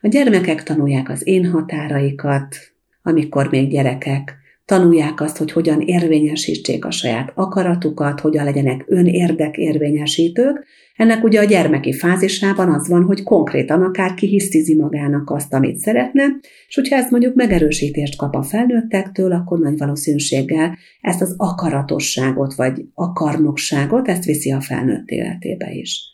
A 0.00 0.08
gyermekek 0.08 0.62
tanulják 0.62 1.08
az 1.08 1.26
én 1.26 1.50
határaikat, 1.50 2.56
amikor 3.02 3.48
még 3.50 3.70
gyerekek, 3.70 4.36
tanulják 4.64 5.20
azt, 5.20 5.36
hogy 5.36 5.52
hogyan 5.52 5.80
érvényesítsék 5.80 6.84
a 6.84 6.90
saját 6.90 7.32
akaratukat, 7.34 8.20
hogyan 8.20 8.44
legyenek 8.44 8.84
önérdek 8.86 9.56
érvényesítők. 9.56 10.66
Ennek 10.96 11.24
ugye 11.24 11.40
a 11.40 11.44
gyermeki 11.44 11.92
fázisában 11.92 12.68
az 12.68 12.88
van, 12.88 13.02
hogy 13.04 13.22
konkrétan 13.22 13.82
akár 13.82 14.14
kihisztizi 14.14 14.74
magának 14.74 15.30
azt, 15.30 15.54
amit 15.54 15.78
szeretne, 15.78 16.22
és 16.68 16.74
hogyha 16.74 16.96
ezt 16.96 17.10
mondjuk 17.10 17.34
megerősítést 17.34 18.16
kap 18.16 18.34
a 18.34 18.42
felnőttektől, 18.42 19.32
akkor 19.32 19.58
nagy 19.58 19.78
valószínűséggel 19.78 20.78
ezt 21.00 21.20
az 21.20 21.34
akaratosságot 21.36 22.54
vagy 22.54 22.84
akarnokságot, 22.94 24.08
ezt 24.08 24.24
viszi 24.24 24.52
a 24.52 24.60
felnőtt 24.60 25.08
életébe 25.08 25.70
is. 25.72 26.10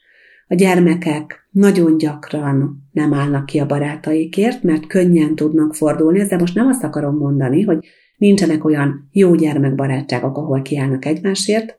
A 0.50 0.54
gyermekek 0.54 1.48
nagyon 1.50 1.98
gyakran 1.98 2.88
nem 2.92 3.14
állnak 3.14 3.46
ki 3.46 3.58
a 3.58 3.66
barátaikért, 3.66 4.62
mert 4.62 4.86
könnyen 4.86 5.34
tudnak 5.34 5.74
fordulni, 5.74 6.22
de 6.22 6.36
most 6.36 6.54
nem 6.54 6.66
azt 6.66 6.84
akarom 6.84 7.16
mondani, 7.16 7.62
hogy 7.62 7.86
Nincsenek 8.18 8.64
olyan 8.64 9.08
jó 9.12 9.34
gyermekbarátságok, 9.34 10.36
ahol 10.36 10.62
kiállnak 10.62 11.04
egymásért, 11.04 11.78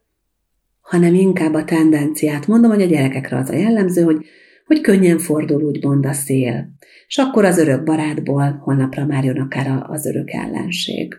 hanem 0.81 1.13
inkább 1.13 1.53
a 1.53 1.63
tendenciát. 1.63 2.47
Mondom, 2.47 2.71
hogy 2.71 2.81
a 2.81 2.85
gyerekekre 2.85 3.37
az 3.37 3.49
a 3.49 3.55
jellemző, 3.55 4.01
hogy, 4.01 4.25
hogy 4.65 4.81
könnyen 4.81 5.17
fordul 5.17 5.63
úgymond 5.63 6.05
a 6.05 6.13
szél. 6.13 6.69
És 7.07 7.17
akkor 7.17 7.45
az 7.45 7.57
örök 7.57 7.83
barátból 7.83 8.61
holnapra 8.63 9.05
már 9.05 9.23
jön 9.23 9.39
akár 9.39 9.85
az 9.87 10.05
örök 10.05 10.31
ellenség. 10.31 11.15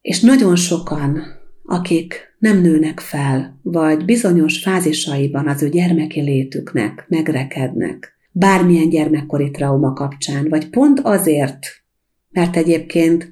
És 0.00 0.20
nagyon 0.20 0.56
sokan, 0.56 1.22
akik 1.64 2.34
nem 2.38 2.60
nőnek 2.60 3.00
fel, 3.00 3.58
vagy 3.62 4.04
bizonyos 4.04 4.62
fázisaiban 4.62 5.48
az 5.48 5.62
ő 5.62 5.68
gyermeki 5.68 6.20
létüknek 6.20 7.04
megrekednek, 7.08 8.12
bármilyen 8.32 8.88
gyermekkori 8.88 9.50
trauma 9.50 9.92
kapcsán, 9.92 10.48
vagy 10.48 10.68
pont 10.68 11.00
azért, 11.00 11.66
mert 12.30 12.56
egyébként 12.56 13.31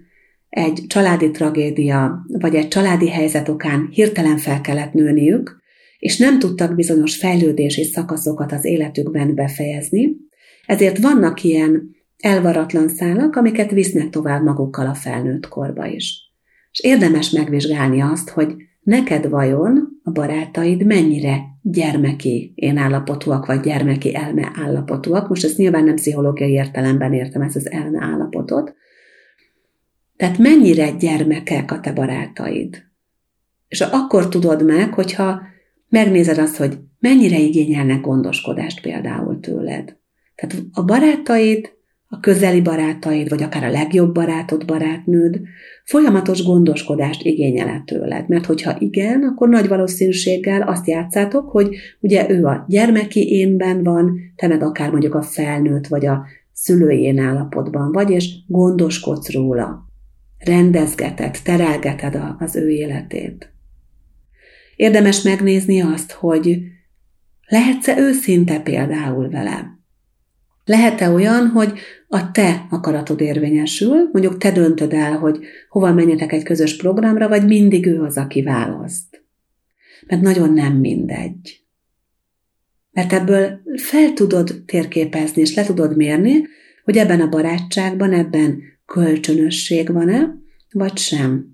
egy 0.51 0.85
családi 0.87 1.31
tragédia, 1.31 2.27
vagy 2.27 2.55
egy 2.55 2.69
családi 2.69 3.09
helyzet 3.09 3.49
okán 3.49 3.89
hirtelen 3.91 4.37
fel 4.37 4.61
kellett 4.61 4.93
nőniük, 4.93 5.61
és 5.99 6.19
nem 6.19 6.39
tudtak 6.39 6.75
bizonyos 6.75 7.17
fejlődési 7.17 7.85
szakaszokat 7.85 8.53
az 8.53 8.65
életükben 8.65 9.35
befejezni, 9.35 10.17
ezért 10.67 10.99
vannak 10.99 11.45
ilyen 11.45 11.91
elvaratlan 12.17 12.89
szálak, 12.89 13.37
amiket 13.37 13.71
visznek 13.71 14.11
tovább 14.11 14.43
magukkal 14.43 14.87
a 14.87 14.95
felnőtt 14.95 15.49
korba 15.49 15.87
is. 15.87 16.33
És 16.73 16.81
érdemes 16.81 17.31
megvizsgálni 17.31 18.01
azt, 18.01 18.31
hogy 18.31 18.55
neked 18.81 19.29
vajon 19.29 19.89
a 20.03 20.11
barátaid 20.11 20.87
mennyire 20.87 21.41
gyermeki 21.63 22.53
én 22.55 22.77
állapotúak, 22.77 23.47
vagy 23.47 23.61
gyermeki 23.61 24.15
elme 24.15 24.53
állapotúak. 24.55 25.29
Most 25.29 25.45
ezt 25.45 25.57
nyilván 25.57 25.85
nem 25.85 25.95
pszichológiai 25.95 26.51
értelemben 26.53 27.13
értem 27.13 27.43
ezt 27.43 27.57
az 27.57 27.71
elme 27.71 28.05
állapotot. 28.05 28.75
Tehát 30.21 30.39
mennyire 30.39 30.91
gyermekek 30.91 31.73
a 31.73 31.81
te 31.81 31.93
barátaid. 31.93 32.83
És 33.69 33.81
akkor 33.81 34.29
tudod 34.29 34.65
meg, 34.65 34.95
hogyha 34.95 35.41
megnézed 35.89 36.39
azt, 36.39 36.57
hogy 36.57 36.79
mennyire 36.99 37.39
igényelnek 37.39 38.01
gondoskodást 38.01 38.81
például 38.81 39.41
tőled. 39.41 39.97
Tehát 40.35 40.65
a 40.73 40.85
barátaid 40.85 41.73
a 42.09 42.21
közeli 42.21 42.61
barátaid, 42.61 43.29
vagy 43.29 43.43
akár 43.43 43.65
a 43.65 43.71
legjobb 43.71 44.15
barátod, 44.15 44.65
barátnőd 44.65 45.41
folyamatos 45.85 46.45
gondoskodást 46.45 47.23
igényel 47.23 47.83
tőled. 47.87 48.29
Mert 48.29 48.47
hogyha 48.47 48.77
igen, 48.79 49.23
akkor 49.23 49.49
nagy 49.49 49.69
valószínűséggel 49.69 50.63
azt 50.63 50.89
játszátok, 50.89 51.51
hogy 51.51 51.77
ugye 52.01 52.31
ő 52.31 52.45
a 52.45 52.65
gyermeki 52.69 53.33
énben 53.33 53.83
van, 53.83 54.19
te 54.37 54.49
meg 54.49 54.63
akár 54.63 54.91
mondjuk 54.91 55.15
a 55.15 55.23
felnőtt, 55.23 55.87
vagy 55.87 56.07
a 56.07 56.25
szülői 56.53 57.19
állapotban 57.19 57.93
vagy, 57.93 58.11
és 58.11 58.35
gondoskodsz 58.47 59.33
róla. 59.33 59.89
Rendezgeted, 60.41 61.39
terelgeted 61.45 62.21
az 62.39 62.57
ő 62.57 62.71
életét. 62.71 63.53
Érdemes 64.77 65.23
megnézni 65.23 65.81
azt, 65.81 66.13
hogy 66.13 66.61
lehetsz-e 67.47 67.99
őszinte 67.99 68.61
például 68.61 69.29
vele. 69.29 69.79
Lehet-e 70.65 71.11
olyan, 71.11 71.47
hogy 71.47 71.79
a 72.09 72.31
te 72.31 72.67
akaratod 72.71 73.21
érvényesül, 73.21 74.09
mondjuk 74.13 74.39
te 74.39 74.51
döntöd 74.51 74.93
el, 74.93 75.19
hogy 75.19 75.39
hova 75.69 75.93
menjetek 75.93 76.33
egy 76.33 76.43
közös 76.43 76.77
programra, 76.77 77.29
vagy 77.29 77.47
mindig 77.47 77.87
ő 77.87 78.01
az, 78.03 78.17
aki 78.17 78.43
választ. 78.43 79.25
Mert 80.07 80.23
nagyon 80.23 80.53
nem 80.53 80.73
mindegy. 80.73 81.65
Mert 82.91 83.13
ebből 83.13 83.61
fel 83.77 84.13
tudod 84.13 84.63
térképezni, 84.67 85.41
és 85.41 85.55
le 85.55 85.65
tudod 85.65 85.97
mérni, 85.97 86.47
hogy 86.85 86.97
ebben 86.97 87.21
a 87.21 87.29
barátságban, 87.29 88.13
ebben 88.13 88.63
kölcsönösség 88.93 89.93
van-e, 89.93 90.35
vagy 90.71 90.97
sem. 90.97 91.47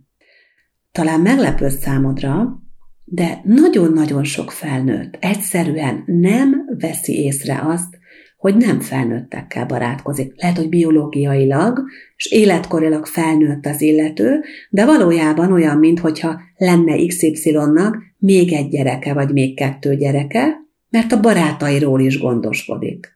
Talán 0.93 1.21
meglepő 1.21 1.69
számodra, 1.69 2.63
de 3.05 3.41
nagyon-nagyon 3.45 4.25
sok 4.25 4.51
felnőtt 4.51 5.17
egyszerűen 5.21 6.03
nem 6.07 6.65
veszi 6.79 7.13
észre 7.13 7.61
azt, 7.65 7.99
hogy 8.37 8.57
nem 8.57 8.81
felnőttekkel 8.81 9.67
barátkozik. 9.67 10.33
Lehet, 10.37 10.57
hogy 10.57 10.69
biológiailag 10.69 11.83
és 12.17 12.27
életkorilag 12.27 13.07
felnőtt 13.07 13.67
az 13.67 13.81
illető, 13.81 14.41
de 14.71 14.85
valójában 14.85 15.53
olyan, 15.53 15.79
mintha 15.79 16.41
lenne 16.57 17.07
XY-nak 17.07 17.97
még 18.19 18.53
egy 18.53 18.69
gyereke, 18.69 19.13
vagy 19.13 19.33
még 19.33 19.57
kettő 19.57 19.97
gyereke, 19.97 20.57
mert 20.91 21.13
a 21.13 21.21
barátairól 21.21 22.01
is 22.01 22.19
gondoskodik. 22.19 23.16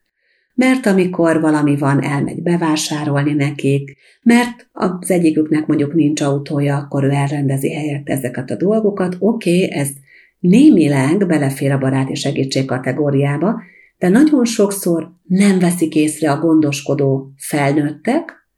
Mert 0.55 0.87
amikor 0.87 1.41
valami 1.41 1.77
van, 1.77 2.03
elmegy 2.03 2.43
bevásárolni 2.43 3.33
nekik, 3.33 3.97
mert 4.23 4.69
az 4.73 5.11
egyiküknek 5.11 5.67
mondjuk 5.67 5.95
nincs 5.95 6.21
autója, 6.21 6.77
akkor 6.77 7.05
ő 7.05 7.11
elrendezi 7.11 7.75
helyett 7.75 8.09
ezeket 8.09 8.51
a 8.51 8.57
dolgokat. 8.57 9.17
Oké, 9.19 9.65
okay, 9.65 9.79
ez 9.79 9.89
némileg 10.39 11.27
belefér 11.27 11.73
a 11.73 11.79
baráti 11.79 12.15
segítség 12.15 12.65
kategóriába, 12.65 13.63
de 13.99 14.09
nagyon 14.09 14.45
sokszor 14.45 15.13
nem 15.23 15.59
veszik 15.59 15.95
észre 15.95 16.31
a 16.31 16.39
gondoskodó 16.39 17.33
felnőttek, 17.37 18.49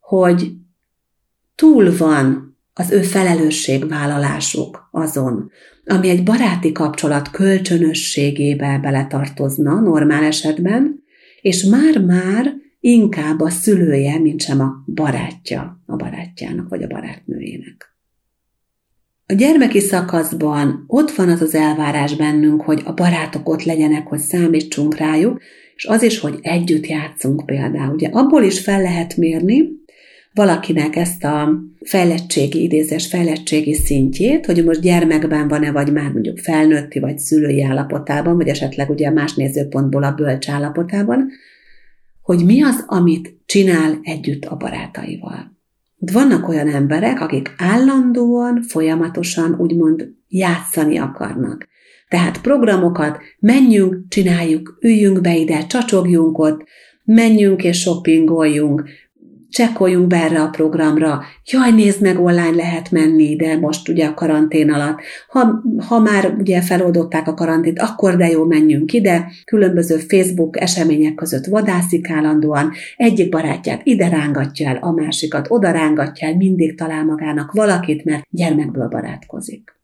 hogy 0.00 0.52
túl 1.54 1.96
van 1.96 2.56
az 2.74 2.90
ő 2.90 3.02
felelősségvállalásuk 3.02 4.88
azon, 4.90 5.50
ami 5.84 6.08
egy 6.08 6.22
baráti 6.22 6.72
kapcsolat 6.72 7.30
kölcsönösségébe 7.30 8.78
beletartozna 8.82 9.80
normál 9.80 10.24
esetben, 10.24 11.01
és 11.42 11.64
már-már 11.64 12.54
inkább 12.80 13.40
a 13.40 13.50
szülője, 13.50 14.18
mint 14.18 14.40
sem 14.40 14.60
a 14.60 14.84
barátja 14.86 15.82
a 15.86 15.96
barátjának 15.96 16.68
vagy 16.68 16.82
a 16.82 16.86
barátnőjének. 16.86 17.96
A 19.26 19.32
gyermeki 19.32 19.80
szakaszban 19.80 20.84
ott 20.86 21.10
van 21.10 21.28
az 21.28 21.40
az 21.40 21.54
elvárás 21.54 22.16
bennünk, 22.16 22.62
hogy 22.62 22.82
a 22.84 22.92
barátok 22.92 23.48
ott 23.48 23.62
legyenek, 23.62 24.06
hogy 24.06 24.18
számítsunk 24.18 24.96
rájuk, 24.96 25.40
és 25.74 25.84
az 25.84 26.02
is, 26.02 26.18
hogy 26.18 26.38
együtt 26.42 26.86
játszunk 26.86 27.46
például. 27.46 27.94
Ugye 27.94 28.08
abból 28.08 28.42
is 28.42 28.60
fel 28.60 28.82
lehet 28.82 29.16
mérni 29.16 29.81
valakinek 30.34 30.96
ezt 30.96 31.24
a 31.24 31.60
fejlettségi, 31.80 32.62
idézés 32.62 33.06
fejlettségi 33.06 33.74
szintjét, 33.74 34.46
hogy 34.46 34.64
most 34.64 34.80
gyermekben 34.80 35.48
van-e, 35.48 35.72
vagy 35.72 35.92
már 35.92 36.10
mondjuk 36.12 36.38
felnőtti, 36.38 36.98
vagy 36.98 37.18
szülői 37.18 37.64
állapotában, 37.64 38.36
vagy 38.36 38.48
esetleg 38.48 38.90
ugye 38.90 39.10
más 39.10 39.34
nézőpontból 39.34 40.02
a 40.02 40.12
bölcs 40.12 40.48
állapotában, 40.48 41.28
hogy 42.22 42.44
mi 42.44 42.62
az, 42.62 42.84
amit 42.86 43.36
csinál 43.46 43.98
együtt 44.02 44.44
a 44.44 44.56
barátaival. 44.56 45.60
Vannak 45.98 46.48
olyan 46.48 46.68
emberek, 46.68 47.20
akik 47.20 47.54
állandóan, 47.56 48.62
folyamatosan 48.62 49.54
úgymond 49.58 50.08
játszani 50.28 50.98
akarnak. 50.98 51.68
Tehát 52.08 52.40
programokat 52.40 53.18
menjünk, 53.38 54.08
csináljuk, 54.08 54.78
üljünk 54.80 55.20
be 55.20 55.36
ide, 55.36 55.66
csacsogjunk 55.66 56.38
ott, 56.38 56.64
menjünk 57.04 57.64
és 57.64 57.80
shoppingoljunk, 57.80 58.88
csekkoljunk 59.52 60.06
be 60.06 60.16
erre 60.16 60.40
a 60.40 60.48
programra, 60.48 61.22
jaj, 61.44 61.70
nézd 61.70 62.02
meg, 62.02 62.20
online 62.20 62.50
lehet 62.50 62.90
menni, 62.90 63.36
de 63.36 63.58
most 63.58 63.88
ugye 63.88 64.06
a 64.06 64.14
karantén 64.14 64.70
alatt. 64.70 65.00
Ha, 65.28 65.62
ha 65.86 65.98
már 65.98 66.34
ugye 66.38 66.62
feloldották 66.62 67.28
a 67.28 67.34
karantént, 67.34 67.78
akkor 67.78 68.16
de 68.16 68.28
jó, 68.28 68.44
menjünk 68.44 68.92
ide. 68.92 69.30
Különböző 69.44 69.96
Facebook 69.96 70.60
események 70.60 71.14
között 71.14 71.46
vadászik 71.46 72.10
állandóan, 72.10 72.72
egyik 72.96 73.28
barátját 73.28 73.80
ide 73.84 74.08
rángatja 74.08 74.68
el, 74.68 74.76
a 74.76 74.90
másikat 74.90 75.46
oda 75.50 75.70
rángatja 75.70 76.28
el, 76.28 76.36
mindig 76.36 76.76
talál 76.76 77.04
magának 77.04 77.52
valakit, 77.52 78.04
mert 78.04 78.26
gyermekből 78.30 78.88
barátkozik. 78.88 79.80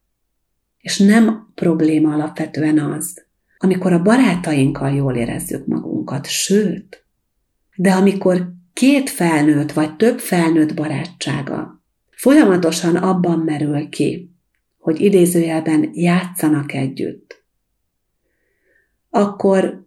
És 0.81 0.99
nem 0.99 1.51
probléma 1.55 2.13
alapvetően 2.13 2.79
az, 2.79 3.25
amikor 3.59 3.93
a 3.93 4.03
barátainkkal 4.03 4.91
jól 4.91 5.15
érezzük 5.15 5.67
magunkat, 5.67 6.27
sőt, 6.27 7.05
de 7.77 7.93
amikor 7.93 8.57
két 8.79 9.11
felnőtt 9.11 9.73
vagy 9.73 9.97
több 9.97 10.19
felnőtt 10.19 10.75
barátsága 10.75 11.83
folyamatosan 12.11 12.97
abban 12.97 13.39
merül 13.39 13.89
ki, 13.89 14.35
hogy 14.79 15.01
idézőjelben 15.01 15.91
játszanak 15.93 16.73
együtt, 16.73 17.45
akkor 19.11 19.87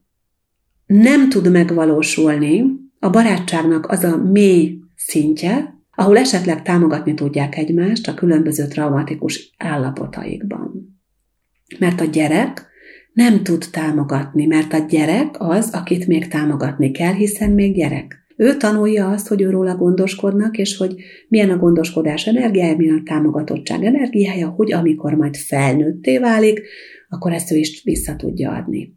nem 0.86 1.30
tud 1.30 1.51
megvalósulni 1.51 2.63
a 2.99 3.10
barátságnak 3.10 3.88
az 3.88 4.04
a 4.04 4.17
mély 4.17 4.80
szintje, 4.95 5.84
ahol 5.95 6.17
esetleg 6.17 6.62
támogatni 6.62 7.13
tudják 7.13 7.58
egymást 7.58 8.08
a 8.08 8.13
különböző 8.13 8.67
traumatikus 8.67 9.54
állapotaikban. 9.58 10.99
Mert 11.80 12.01
a 12.01 12.06
gyerek 12.06 12.65
nem 13.13 13.43
tud 13.43 13.65
támogatni, 13.71 14.45
mert 14.45 14.73
a 14.73 14.77
gyerek 14.77 15.36
az, 15.39 15.73
akit 15.73 16.08
még 16.08 16.27
támogatni 16.27 16.91
kell, 16.91 17.13
hiszen 17.13 17.51
még 17.51 17.75
gyerek. 17.75 18.20
Ő 18.35 18.57
tanulja 18.57 19.09
azt, 19.09 19.27
hogy 19.27 19.41
őróla 19.41 19.75
gondoskodnak, 19.75 20.57
és 20.57 20.77
hogy 20.77 20.95
milyen 21.27 21.49
a 21.49 21.57
gondoskodás 21.57 22.27
energiája, 22.27 22.75
milyen 22.75 22.97
a 22.97 23.03
támogatottság 23.05 23.83
energiája, 23.83 24.47
hogy 24.49 24.71
amikor 24.71 25.13
majd 25.13 25.35
felnőtté 25.35 26.17
válik, 26.17 26.61
akkor 27.09 27.33
ezt 27.33 27.51
ő 27.51 27.55
is 27.55 27.81
vissza 27.83 28.15
tudja 28.15 28.51
adni. 28.51 28.95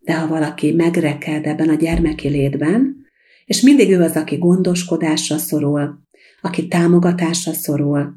De 0.00 0.18
ha 0.18 0.26
valaki 0.26 0.72
megreked 0.72 1.46
ebben 1.46 1.68
a 1.68 1.74
gyermeki 1.74 2.28
létben, 2.28 2.96
és 3.44 3.60
mindig 3.60 3.90
ő 3.90 4.00
az, 4.00 4.16
aki 4.16 4.36
gondoskodásra 4.36 5.36
szorul, 5.36 5.98
aki 6.40 6.68
támogatásra 6.68 7.52
szorul, 7.52 8.14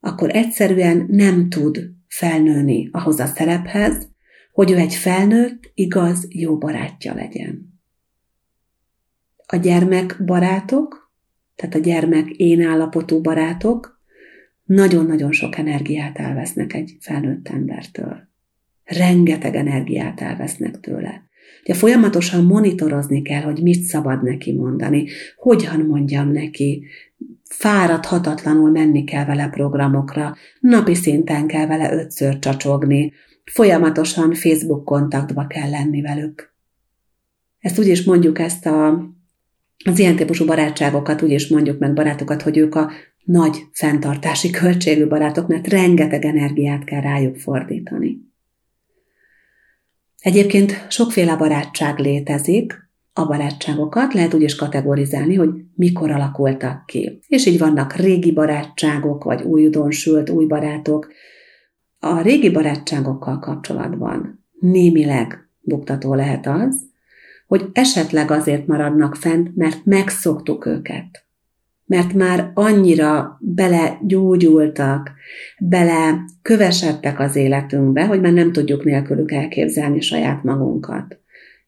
akkor 0.00 0.30
egyszerűen 0.36 1.06
nem 1.10 1.48
tud 1.48 1.90
felnőni 2.08 2.88
ahhoz 2.92 3.18
a 3.18 3.26
szerephez, 3.26 4.08
hogy 4.52 4.70
ő 4.70 4.76
egy 4.76 4.94
felnőtt, 4.94 5.70
igaz, 5.74 6.26
jó 6.28 6.58
barátja 6.58 7.14
legyen 7.14 7.67
a 9.52 9.56
gyermek 9.56 10.16
barátok, 10.24 11.12
tehát 11.56 11.74
a 11.74 11.78
gyermek 11.78 12.28
én 12.28 12.62
állapotú 12.62 13.20
barátok 13.20 14.00
nagyon-nagyon 14.64 15.32
sok 15.32 15.58
energiát 15.58 16.18
elvesznek 16.18 16.74
egy 16.74 16.96
felnőtt 17.00 17.48
embertől. 17.48 18.28
Rengeteg 18.84 19.54
energiát 19.54 20.20
elvesznek 20.20 20.80
tőle. 20.80 21.28
Ugye 21.62 21.74
folyamatosan 21.74 22.44
monitorozni 22.44 23.22
kell, 23.22 23.42
hogy 23.42 23.62
mit 23.62 23.82
szabad 23.82 24.22
neki 24.22 24.52
mondani, 24.52 25.08
hogyan 25.36 25.80
mondjam 25.80 26.28
neki, 26.30 26.84
fáradhatatlanul 27.44 28.70
menni 28.70 29.04
kell 29.04 29.24
vele 29.24 29.48
programokra, 29.48 30.36
napi 30.60 30.94
szinten 30.94 31.46
kell 31.46 31.66
vele 31.66 31.92
ötször 31.92 32.38
csacsogni, 32.38 33.12
folyamatosan 33.44 34.34
Facebook 34.34 34.84
kontaktba 34.84 35.46
kell 35.46 35.70
lenni 35.70 36.00
velük. 36.00 36.54
Ezt 37.58 37.78
úgy 37.78 37.86
is 37.86 38.04
mondjuk 38.04 38.38
ezt 38.38 38.66
a, 38.66 39.08
az 39.84 39.98
ilyen 39.98 40.16
típusú 40.16 40.44
barátságokat, 40.44 41.22
úgy 41.22 41.30
is 41.30 41.48
mondjuk 41.48 41.78
meg 41.78 41.92
barátokat, 41.92 42.42
hogy 42.42 42.56
ők 42.56 42.74
a 42.74 42.90
nagy 43.24 43.56
fenntartási 43.72 44.50
költségű 44.60 45.06
barátok, 45.06 45.48
mert 45.48 45.68
rengeteg 45.68 46.24
energiát 46.24 46.84
kell 46.84 47.00
rájuk 47.00 47.36
fordítani. 47.36 48.18
Egyébként 50.18 50.86
sokféle 50.88 51.36
barátság 51.36 51.98
létezik, 51.98 52.88
a 53.12 53.26
barátságokat 53.26 54.14
lehet 54.14 54.34
úgy 54.34 54.42
is 54.42 54.54
kategorizálni, 54.54 55.34
hogy 55.34 55.50
mikor 55.74 56.10
alakultak 56.10 56.86
ki. 56.86 57.20
És 57.26 57.46
így 57.46 57.58
vannak 57.58 57.94
régi 57.94 58.32
barátságok, 58.32 59.24
vagy 59.24 59.42
újdonsült 59.42 60.30
új 60.30 60.46
barátok. 60.46 61.08
A 61.98 62.20
régi 62.20 62.50
barátságokkal 62.50 63.38
kapcsolatban 63.38 64.44
némileg 64.60 65.48
buktató 65.60 66.14
lehet 66.14 66.46
az, 66.46 66.87
hogy 67.48 67.68
esetleg 67.72 68.30
azért 68.30 68.66
maradnak 68.66 69.14
fent, 69.14 69.56
mert 69.56 69.84
megszoktuk 69.84 70.66
őket. 70.66 71.26
Mert 71.86 72.12
már 72.12 72.50
annyira 72.54 73.38
bele 73.40 73.98
gyógyultak, 74.02 75.10
bele 75.58 76.18
kövesedtek 76.42 77.20
az 77.20 77.36
életünkbe, 77.36 78.06
hogy 78.06 78.20
már 78.20 78.32
nem 78.32 78.52
tudjuk 78.52 78.84
nélkülük 78.84 79.32
elképzelni 79.32 80.00
saját 80.00 80.42
magunkat 80.42 81.18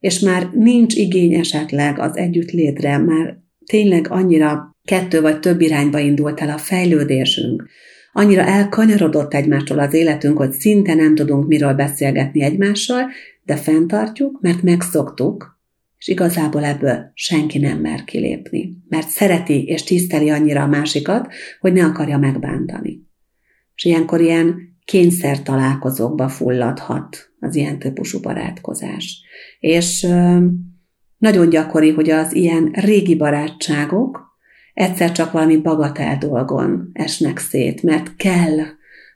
és 0.00 0.18
már 0.18 0.50
nincs 0.52 0.94
igény 0.94 1.34
esetleg 1.34 1.98
az 1.98 2.16
együttlétre, 2.16 2.98
már 2.98 3.38
tényleg 3.66 4.06
annyira 4.10 4.76
kettő 4.84 5.20
vagy 5.20 5.40
több 5.40 5.60
irányba 5.60 5.98
indult 5.98 6.40
el 6.40 6.48
a 6.48 6.58
fejlődésünk, 6.58 7.68
annyira 8.12 8.42
elkanyarodott 8.42 9.34
egymástól 9.34 9.78
az 9.78 9.94
életünk, 9.94 10.36
hogy 10.36 10.52
szinte 10.52 10.94
nem 10.94 11.14
tudunk 11.14 11.46
miről 11.46 11.74
beszélgetni 11.74 12.42
egymással, 12.42 13.10
de 13.44 13.56
fenntartjuk, 13.56 14.40
mert 14.40 14.62
megszoktuk, 14.62 15.59
és 16.00 16.08
igazából 16.08 16.64
ebből 16.64 17.10
senki 17.14 17.58
nem 17.58 17.78
mer 17.78 18.04
kilépni, 18.04 18.76
mert 18.88 19.08
szereti 19.08 19.64
és 19.64 19.82
tiszteli 19.82 20.30
annyira 20.30 20.62
a 20.62 20.66
másikat, 20.66 21.32
hogy 21.60 21.72
ne 21.72 21.84
akarja 21.84 22.18
megbántani. 22.18 23.08
És 23.74 23.84
ilyenkor 23.84 24.20
ilyen 24.20 24.56
kényszer 24.84 25.42
találkozókba 25.42 26.28
fulladhat 26.28 27.30
az 27.40 27.54
ilyen 27.54 27.78
típusú 27.78 28.20
barátkozás. 28.20 29.22
És 29.58 30.06
nagyon 31.18 31.48
gyakori, 31.48 31.90
hogy 31.90 32.10
az 32.10 32.34
ilyen 32.34 32.70
régi 32.72 33.16
barátságok 33.16 34.28
egyszer 34.74 35.12
csak 35.12 35.32
valami 35.32 35.56
bagatel 35.56 36.18
dolgon 36.18 36.90
esnek 36.92 37.38
szét, 37.38 37.82
mert 37.82 38.16
kell, 38.16 38.58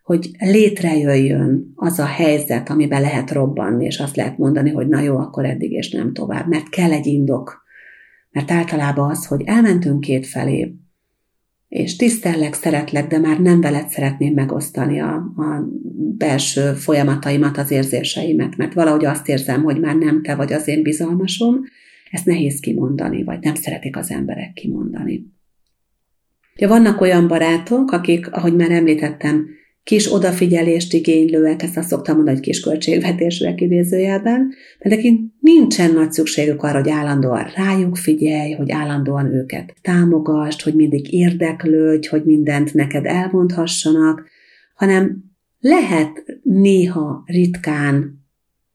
hogy 0.05 0.31
létrejöjjön 0.39 1.73
az 1.75 1.99
a 1.99 2.05
helyzet, 2.05 2.71
amiben 2.71 3.01
lehet 3.01 3.31
robbanni, 3.31 3.85
és 3.85 3.99
azt 3.99 4.17
lehet 4.17 4.39
mondani, 4.39 4.71
hogy 4.71 4.89
na 4.89 5.01
jó, 5.01 5.17
akkor 5.17 5.45
eddig 5.45 5.73
és 5.73 5.91
nem 5.91 6.13
tovább, 6.13 6.49
mert 6.49 6.69
kell 6.69 6.93
egy 6.93 7.07
indok. 7.07 7.63
Mert 8.31 8.51
általában 8.51 9.11
az, 9.11 9.27
hogy 9.27 9.43
elmentünk 9.45 10.01
két 10.01 10.27
felé, 10.27 10.75
és 11.69 11.97
tisztellek, 11.97 12.55
szeretlek, 12.55 13.07
de 13.07 13.19
már 13.19 13.41
nem 13.41 13.61
veled 13.61 13.89
szeretném 13.89 14.35
megosztani 14.35 15.01
a, 15.01 15.15
a 15.15 15.69
belső 16.17 16.73
folyamataimat, 16.73 17.57
az 17.57 17.71
érzéseimet, 17.71 18.57
mert 18.57 18.75
valahogy 18.75 19.05
azt 19.05 19.29
érzem, 19.29 19.63
hogy 19.63 19.81
már 19.81 19.97
nem 19.97 20.23
te 20.23 20.35
vagy 20.35 20.53
az 20.53 20.69
én 20.69 20.83
bizalmasom, 20.83 21.61
ezt 22.11 22.27
nehéz 22.27 22.61
kimondani, 22.61 23.23
vagy 23.23 23.39
nem 23.41 23.55
szeretik 23.55 23.97
az 23.97 24.11
emberek 24.11 24.53
kimondani. 24.53 25.27
Ja, 26.57 26.69
vannak 26.69 27.01
olyan 27.01 27.29
barátok, 27.29 27.91
akik, 27.91 28.33
ahogy 28.33 28.57
már 28.57 28.71
említettem, 28.71 29.47
kis 29.85 30.13
odafigyelést 30.13 30.93
igénylőek, 30.93 31.63
ezt 31.63 31.77
azt 31.77 31.89
szoktam 31.89 32.15
mondani, 32.15 32.37
hogy 32.37 32.47
kis 32.47 32.61
költségvetésűek 32.61 33.61
idézőjelben, 33.61 34.53
mert 34.79 34.97
nekik 34.97 35.21
nincsen 35.41 35.93
nagy 35.93 36.13
szükségük 36.13 36.63
arra, 36.63 36.79
hogy 36.81 36.91
állandóan 36.91 37.47
rájuk 37.57 37.97
figyelj, 37.97 38.53
hogy 38.53 38.71
állandóan 38.71 39.35
őket 39.35 39.75
támogasd, 39.83 40.61
hogy 40.61 40.75
mindig 40.75 41.13
érdeklődj, 41.13 42.09
hogy 42.09 42.25
mindent 42.25 42.75
neked 42.75 43.05
elmondhassanak, 43.05 44.27
hanem 44.75 45.25
lehet 45.61 46.25
néha 46.43 47.23
ritkán, 47.27 48.23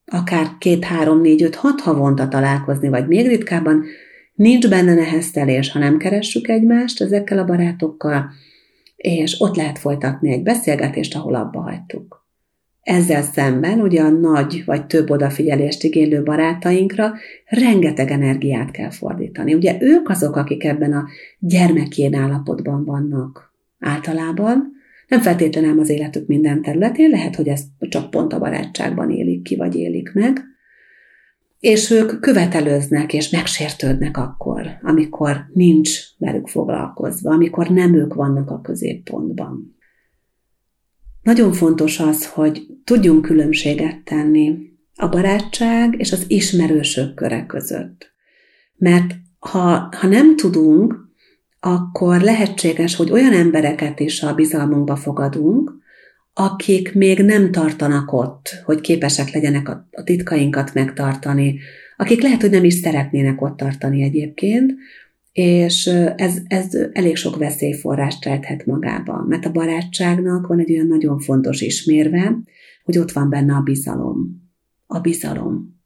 akár 0.05 0.47
két, 0.59 0.83
három, 0.83 1.21
négy, 1.21 1.43
öt, 1.43 1.55
hat 1.55 1.81
havonta 1.81 2.27
találkozni, 2.27 2.87
vagy 2.87 3.07
még 3.07 3.27
ritkábban, 3.27 3.83
nincs 4.33 4.69
benne 4.69 4.93
neheztelés, 4.93 5.71
ha 5.71 5.79
nem 5.79 5.97
keressük 5.97 6.47
egymást 6.47 7.01
ezekkel 7.01 7.37
a 7.37 7.45
barátokkal, 7.45 8.31
és 8.99 9.41
ott 9.41 9.55
lehet 9.55 9.79
folytatni 9.79 10.31
egy 10.31 10.43
beszélgetést, 10.43 11.15
ahol 11.15 11.35
abba 11.35 11.61
hagytuk. 11.61 12.27
Ezzel 12.81 13.21
szemben 13.21 13.79
ugye 13.81 14.01
a 14.01 14.09
nagy 14.09 14.63
vagy 14.65 14.85
több 14.85 15.09
odafigyelést 15.09 15.83
igénylő 15.83 16.23
barátainkra 16.23 17.13
rengeteg 17.45 18.11
energiát 18.11 18.71
kell 18.71 18.89
fordítani. 18.89 19.53
Ugye 19.53 19.77
ők 19.79 20.09
azok, 20.09 20.35
akik 20.35 20.63
ebben 20.63 20.93
a 20.93 21.07
gyermekjén 21.39 22.15
állapotban 22.15 22.85
vannak 22.85 23.53
általában, 23.79 24.71
nem 25.07 25.21
feltétlenül 25.21 25.79
az 25.79 25.89
életük 25.89 26.27
minden 26.27 26.61
területén, 26.61 27.09
lehet, 27.09 27.35
hogy 27.35 27.47
ezt 27.47 27.67
csak 27.79 28.09
pont 28.09 28.33
a 28.33 28.39
barátságban 28.39 29.11
élik 29.11 29.41
ki, 29.41 29.55
vagy 29.55 29.75
élik 29.75 30.13
meg, 30.13 30.43
és 31.59 31.89
ők 31.89 32.19
követelőznek 32.19 33.13
és 33.13 33.29
megsértődnek 33.29 34.17
akkor, 34.17 34.67
amikor 34.81 35.45
nincs 35.53 35.99
velük 36.17 36.47
foglalkozva, 36.47 37.33
amikor 37.33 37.67
nem 37.67 37.93
ők 37.93 38.13
vannak 38.13 38.49
a 38.49 38.61
középpontban. 38.61 39.77
Nagyon 41.21 41.51
fontos 41.51 41.99
az, 41.99 42.27
hogy 42.27 42.67
tudjunk 42.83 43.21
különbséget 43.21 44.03
tenni 44.03 44.57
a 44.95 45.07
barátság 45.07 45.95
és 45.97 46.11
az 46.11 46.25
ismerősök 46.27 47.13
köre 47.13 47.45
között. 47.45 48.13
Mert 48.75 49.15
ha, 49.39 49.89
ha 49.99 50.07
nem 50.07 50.35
tudunk, 50.35 51.07
akkor 51.59 52.21
lehetséges, 52.21 52.95
hogy 52.95 53.11
olyan 53.11 53.33
embereket 53.33 53.99
is 53.99 54.21
a 54.21 54.33
bizalmunkba 54.33 54.95
fogadunk, 54.95 55.78
akik 56.39 56.93
még 56.93 57.19
nem 57.19 57.51
tartanak 57.51 58.13
ott, 58.13 58.61
hogy 58.65 58.81
képesek 58.81 59.31
legyenek 59.31 59.69
a, 59.69 59.87
a 59.91 60.03
titkainkat 60.03 60.73
megtartani, 60.73 61.59
akik 61.97 62.21
lehet, 62.21 62.41
hogy 62.41 62.49
nem 62.49 62.63
is 62.63 62.73
szeretnének 62.73 63.41
ott 63.41 63.57
tartani 63.57 64.03
egyébként, 64.03 64.73
és 65.31 65.85
ez, 66.15 66.37
ez 66.47 66.77
elég 66.93 67.15
sok 67.15 67.37
veszélyforrást 67.37 68.25
rejthet 68.25 68.65
magába, 68.65 69.25
mert 69.27 69.45
a 69.45 69.51
barátságnak 69.51 70.47
van 70.47 70.59
egy 70.59 70.71
olyan 70.71 70.87
nagyon 70.87 71.19
fontos 71.19 71.61
ismérve, 71.61 72.37
hogy 72.83 72.97
ott 72.97 73.11
van 73.11 73.29
benne 73.29 73.53
a 73.53 73.61
bizalom. 73.61 74.49
A 74.87 74.99
bizalom. 74.99 75.78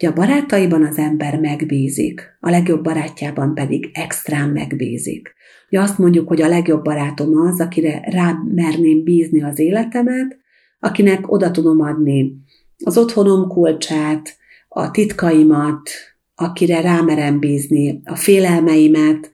Ugye 0.00 0.08
a 0.08 0.12
barátaiban 0.12 0.84
az 0.84 0.98
ember 0.98 1.40
megbízik, 1.40 2.36
a 2.40 2.50
legjobb 2.50 2.82
barátjában 2.82 3.54
pedig 3.54 3.90
extrán 3.92 4.48
megbízik. 4.48 5.34
Ugye 5.68 5.80
azt 5.80 5.98
mondjuk, 5.98 6.28
hogy 6.28 6.42
a 6.42 6.48
legjobb 6.48 6.84
barátom 6.84 7.36
az, 7.36 7.60
akire 7.60 8.02
rá 8.10 8.38
merném 8.54 9.02
bízni 9.04 9.42
az 9.42 9.58
életemet, 9.58 10.38
akinek 10.78 11.32
oda 11.32 11.50
tudom 11.50 11.80
adni 11.80 12.36
az 12.84 12.98
otthonom 12.98 13.48
kulcsát, 13.48 14.36
a 14.68 14.90
titkaimat, 14.90 15.90
akire 16.34 16.80
rámerem 16.80 17.38
bízni 17.38 18.00
a 18.04 18.16
félelmeimet, 18.16 19.32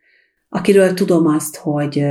akiről 0.49 0.95
tudom 0.95 1.27
azt, 1.27 1.57
hogy, 1.57 2.03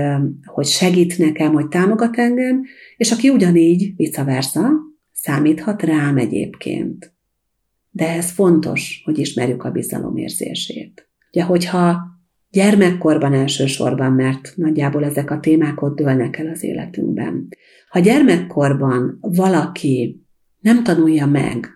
hogy 0.45 0.65
segít 0.65 1.17
nekem, 1.17 1.53
hogy 1.53 1.67
támogat 1.67 2.17
engem, 2.17 2.63
és 2.97 3.11
aki 3.11 3.29
ugyanígy, 3.29 3.95
vice 3.95 4.23
versa, 4.23 4.69
számíthat 5.13 5.81
rám 5.81 6.17
egyébként. 6.17 7.14
De 7.95 8.09
ez 8.09 8.31
fontos, 8.31 9.01
hogy 9.05 9.19
ismerjük 9.19 9.63
a 9.63 9.71
bizalom 9.71 10.17
érzését. 10.17 11.09
Ugye, 11.31 11.43
hogyha 11.43 12.13
Gyermekkorban 12.55 13.33
elsősorban, 13.33 14.11
mert 14.11 14.53
nagyjából 14.55 15.03
ezek 15.03 15.31
a 15.31 15.39
témák 15.39 15.81
ott 15.81 15.95
dőlnek 15.95 16.37
el 16.37 16.47
az 16.47 16.63
életünkben. 16.63 17.47
Ha 17.89 17.99
gyermekkorban 17.99 19.17
valaki 19.21 20.25
nem 20.59 20.83
tanulja 20.83 21.25
meg, 21.25 21.67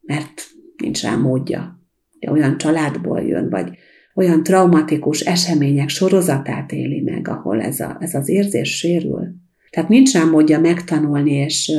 mert 0.00 0.42
nincs 0.76 1.02
rá 1.02 1.16
módja, 1.16 1.80
de 2.18 2.30
olyan 2.30 2.58
családból 2.58 3.20
jön, 3.20 3.50
vagy 3.50 3.70
olyan 4.14 4.42
traumatikus 4.42 5.20
események 5.20 5.88
sorozatát 5.88 6.72
éli 6.72 7.00
meg, 7.00 7.28
ahol 7.28 7.60
ez, 7.60 7.80
a, 7.80 7.96
ez 8.00 8.14
az 8.14 8.28
érzés 8.28 8.76
sérül. 8.76 9.34
Tehát 9.70 9.88
nincs 9.88 10.12
rá 10.12 10.24
módja 10.24 10.60
megtanulni 10.60 11.32
és, 11.32 11.72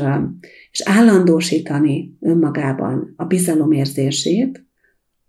és 0.71 0.81
állandósítani 0.85 2.17
önmagában 2.21 3.13
a 3.17 3.25
bizalomérzését, 3.25 4.65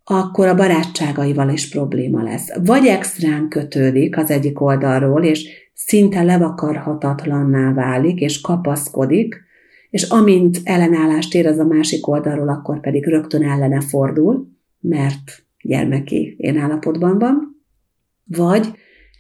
akkor 0.04 0.46
a 0.46 0.54
barátságaival 0.54 1.48
is 1.48 1.68
probléma 1.68 2.22
lesz. 2.22 2.56
Vagy 2.64 2.86
extrán 2.86 3.48
kötődik 3.48 4.16
az 4.16 4.30
egyik 4.30 4.60
oldalról, 4.60 5.24
és 5.24 5.48
szinte 5.74 6.22
levakarhatatlanná 6.22 7.72
válik, 7.72 8.20
és 8.20 8.40
kapaszkodik, 8.40 9.40
és 9.90 10.02
amint 10.02 10.60
ellenállást 10.64 11.34
érez 11.34 11.58
a 11.58 11.64
másik 11.64 12.06
oldalról, 12.06 12.48
akkor 12.48 12.80
pedig 12.80 13.06
rögtön 13.06 13.42
ellene 13.42 13.80
fordul, 13.80 14.48
mert 14.80 15.44
gyermeki 15.62 16.34
én 16.38 16.58
állapotban 16.58 17.18
van, 17.18 17.64
vagy 18.24 18.68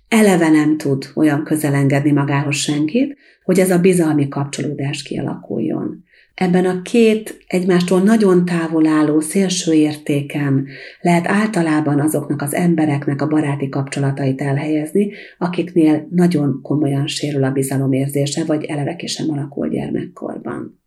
eleve 0.08 0.48
nem 0.48 0.76
tud 0.76 1.10
olyan 1.14 1.44
közel 1.44 1.74
engedni 1.74 2.10
magához 2.10 2.54
senkit, 2.54 3.16
hogy 3.44 3.58
ez 3.58 3.70
a 3.70 3.78
bizalmi 3.78 4.28
kapcsolódás 4.28 5.02
kialakuljon. 5.02 6.04
Ebben 6.34 6.64
a 6.64 6.82
két 6.82 7.44
egymástól 7.46 8.00
nagyon 8.00 8.44
távol 8.44 8.86
álló 8.86 9.20
szélső 9.20 9.72
értéken 9.72 10.66
lehet 11.00 11.28
általában 11.28 12.00
azoknak 12.00 12.42
az 12.42 12.54
embereknek 12.54 13.22
a 13.22 13.26
baráti 13.26 13.68
kapcsolatait 13.68 14.40
elhelyezni, 14.40 15.10
akiknél 15.38 16.06
nagyon 16.10 16.58
komolyan 16.62 17.06
sérül 17.06 17.44
a 17.44 17.50
bizalomérzése, 17.50 18.44
vagy 18.44 18.64
eleve 18.64 18.96
ki 18.96 19.06
sem 19.06 19.30
alakul 19.30 19.68
gyermekkorban. 19.68 20.80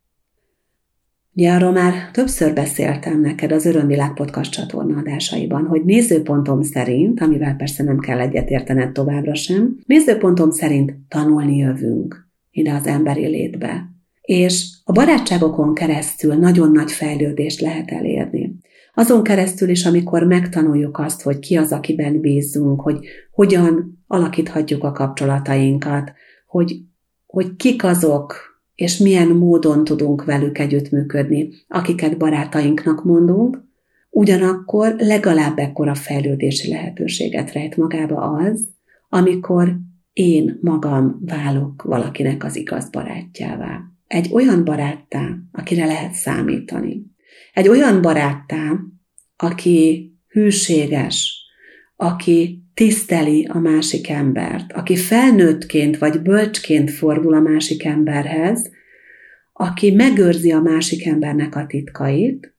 Ugye 1.38 1.52
arról 1.52 1.72
már 1.72 1.94
többször 2.12 2.54
beszéltem 2.54 3.22
neked 3.22 3.52
az 3.52 3.66
Örömvilág 3.66 4.14
podcast 4.14 4.52
csatorna 4.52 4.98
adásaiban, 4.98 5.66
hogy 5.66 5.84
nézőpontom 5.84 6.62
szerint, 6.62 7.22
amivel 7.22 7.56
persze 7.56 7.84
nem 7.84 8.00
kell 8.00 8.20
egyetértened 8.20 8.92
továbbra 8.92 9.36
sem, 9.36 9.78
nézőpontom 9.86 10.52
szerint 10.52 10.94
tanulni 11.08 11.58
jövünk 11.58 12.28
ide 12.52 12.74
az 12.74 12.88
emberi 12.88 13.26
létbe. 13.26 13.90
És 14.22 14.75
barátságokon 14.96 15.74
keresztül 15.74 16.36
nagyon 16.36 16.72
nagy 16.72 16.92
fejlődést 16.92 17.62
lehet 17.62 17.92
elérni. 17.92 18.56
Azon 18.94 19.24
keresztül 19.24 19.70
is, 19.70 19.86
amikor 19.86 20.24
megtanuljuk 20.24 20.98
azt, 20.98 21.22
hogy 21.22 21.40
ki 21.40 21.58
az, 21.58 21.72
akiben 21.72 22.20
bízunk, 22.20 22.82
hogy 22.82 23.06
hogyan 23.32 24.04
alakíthatjuk 24.08 24.84
a 24.84 24.92
kapcsolatainkat, 24.92 26.12
hogy, 26.48 26.80
hogy 27.26 27.56
kik 27.56 27.84
azok, 27.84 28.36
és 28.76 28.98
milyen 28.98 29.28
módon 29.28 29.84
tudunk 29.84 30.26
velük 30.26 30.58
együttműködni, 30.58 31.50
akiket 31.68 32.18
barátainknak 32.18 33.04
mondunk, 33.04 33.64
ugyanakkor 34.10 34.96
legalább 34.98 35.58
ekkora 35.58 35.96
fejlődési 35.96 36.70
lehetőséget 36.70 37.52
rejt 37.52 37.78
magába 37.78 38.22
az, 38.22 38.68
amikor 39.10 39.76
én 40.14 40.60
magam 40.62 41.22
válok 41.26 41.82
valakinek 41.82 42.44
az 42.44 42.56
igaz 42.56 42.90
barátjává. 42.90 43.95
Egy 44.08 44.30
olyan 44.34 44.64
baráttá, 44.64 45.36
akire 45.52 45.86
lehet 45.86 46.14
számítani. 46.14 47.06
Egy 47.54 47.68
olyan 47.68 48.02
baráttá, 48.02 48.80
aki 49.36 50.10
hűséges, 50.28 51.44
aki 51.96 52.64
tiszteli 52.74 53.46
a 53.46 53.60
másik 53.60 54.10
embert, 54.10 54.74
aki 54.74 54.96
felnőttként 54.96 55.98
vagy 55.98 56.22
bölcsként 56.22 56.92
fordul 56.92 57.34
a 57.34 57.40
másik 57.40 57.86
emberhez, 57.86 58.70
aki 59.54 59.92
megőrzi 59.92 60.52
a 60.52 60.62
másik 60.62 61.06
embernek 61.06 61.56
a 61.56 61.66
titkait, 61.66 62.56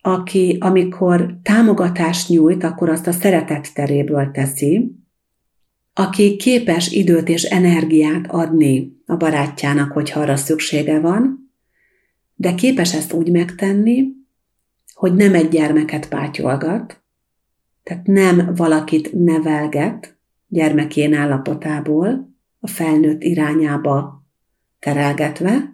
aki 0.00 0.56
amikor 0.60 1.38
támogatást 1.42 2.28
nyújt, 2.28 2.64
akkor 2.64 2.88
azt 2.88 3.06
a 3.06 3.12
szeretet 3.12 3.74
teréből 3.74 4.30
teszi, 4.30 5.03
aki 5.94 6.36
képes 6.36 6.90
időt 6.90 7.28
és 7.28 7.42
energiát 7.42 8.26
adni 8.30 8.96
a 9.06 9.16
barátjának, 9.16 9.92
hogyha 9.92 10.20
arra 10.20 10.36
szüksége 10.36 11.00
van, 11.00 11.52
de 12.34 12.54
képes 12.54 12.94
ezt 12.94 13.12
úgy 13.12 13.30
megtenni, 13.30 14.06
hogy 14.94 15.14
nem 15.14 15.34
egy 15.34 15.48
gyermeket 15.48 16.08
pátyolgat, 16.08 17.02
tehát 17.82 18.06
nem 18.06 18.54
valakit 18.56 19.12
nevelget 19.12 20.16
gyermekén 20.48 21.14
állapotából 21.14 22.34
a 22.60 22.66
felnőtt 22.66 23.22
irányába 23.22 24.24
terelgetve, 24.78 25.72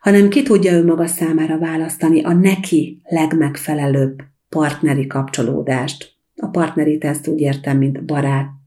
hanem 0.00 0.28
ki 0.28 0.42
tudja 0.42 0.72
ő 0.72 0.84
maga 0.84 1.06
számára 1.06 1.58
választani 1.58 2.22
a 2.22 2.32
neki 2.32 3.00
legmegfelelőbb 3.04 4.22
partneri 4.48 5.06
kapcsolódást. 5.06 6.16
A 6.36 6.46
partneri 6.46 6.98
ezt 7.00 7.26
úgy 7.26 7.40
értem, 7.40 7.78
mint 7.78 8.04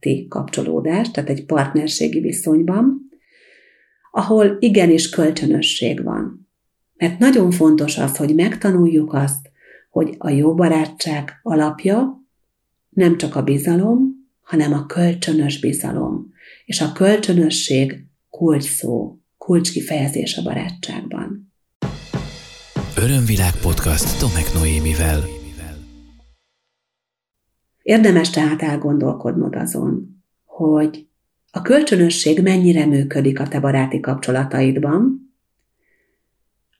baráti 0.01 0.27
kapcsolódást, 0.27 1.13
tehát 1.13 1.29
egy 1.29 1.45
partnerségi 1.45 2.19
viszonyban, 2.19 3.09
ahol 4.11 4.57
igenis 4.59 5.09
kölcsönösség 5.09 6.03
van. 6.03 6.49
Mert 6.97 7.19
nagyon 7.19 7.51
fontos 7.51 7.97
az, 7.97 8.17
hogy 8.17 8.35
megtanuljuk 8.35 9.13
azt, 9.13 9.49
hogy 9.89 10.15
a 10.17 10.29
jó 10.29 10.55
barátság 10.55 11.39
alapja 11.43 12.25
nem 12.89 13.17
csak 13.17 13.35
a 13.35 13.43
bizalom, 13.43 14.29
hanem 14.41 14.73
a 14.73 14.85
kölcsönös 14.85 15.59
bizalom. 15.59 16.29
És 16.65 16.81
a 16.81 16.91
kölcsönösség 16.91 18.05
kulcs 18.29 18.63
szó, 18.63 19.19
kulcs 19.37 19.71
a 20.37 20.41
barátságban. 20.43 21.53
Örömvilág 22.97 23.53
podcast 23.61 24.19
Tomek 24.19 24.53
Noémivel. 24.53 25.40
Érdemes 27.91 28.29
tehát 28.29 28.61
elgondolkodnod 28.61 29.55
azon, 29.55 30.23
hogy 30.45 31.07
a 31.51 31.61
kölcsönösség 31.61 32.41
mennyire 32.41 32.85
működik 32.85 33.39
a 33.39 33.47
te 33.47 33.59
baráti 33.59 33.99
kapcsolataidban, 33.99 35.33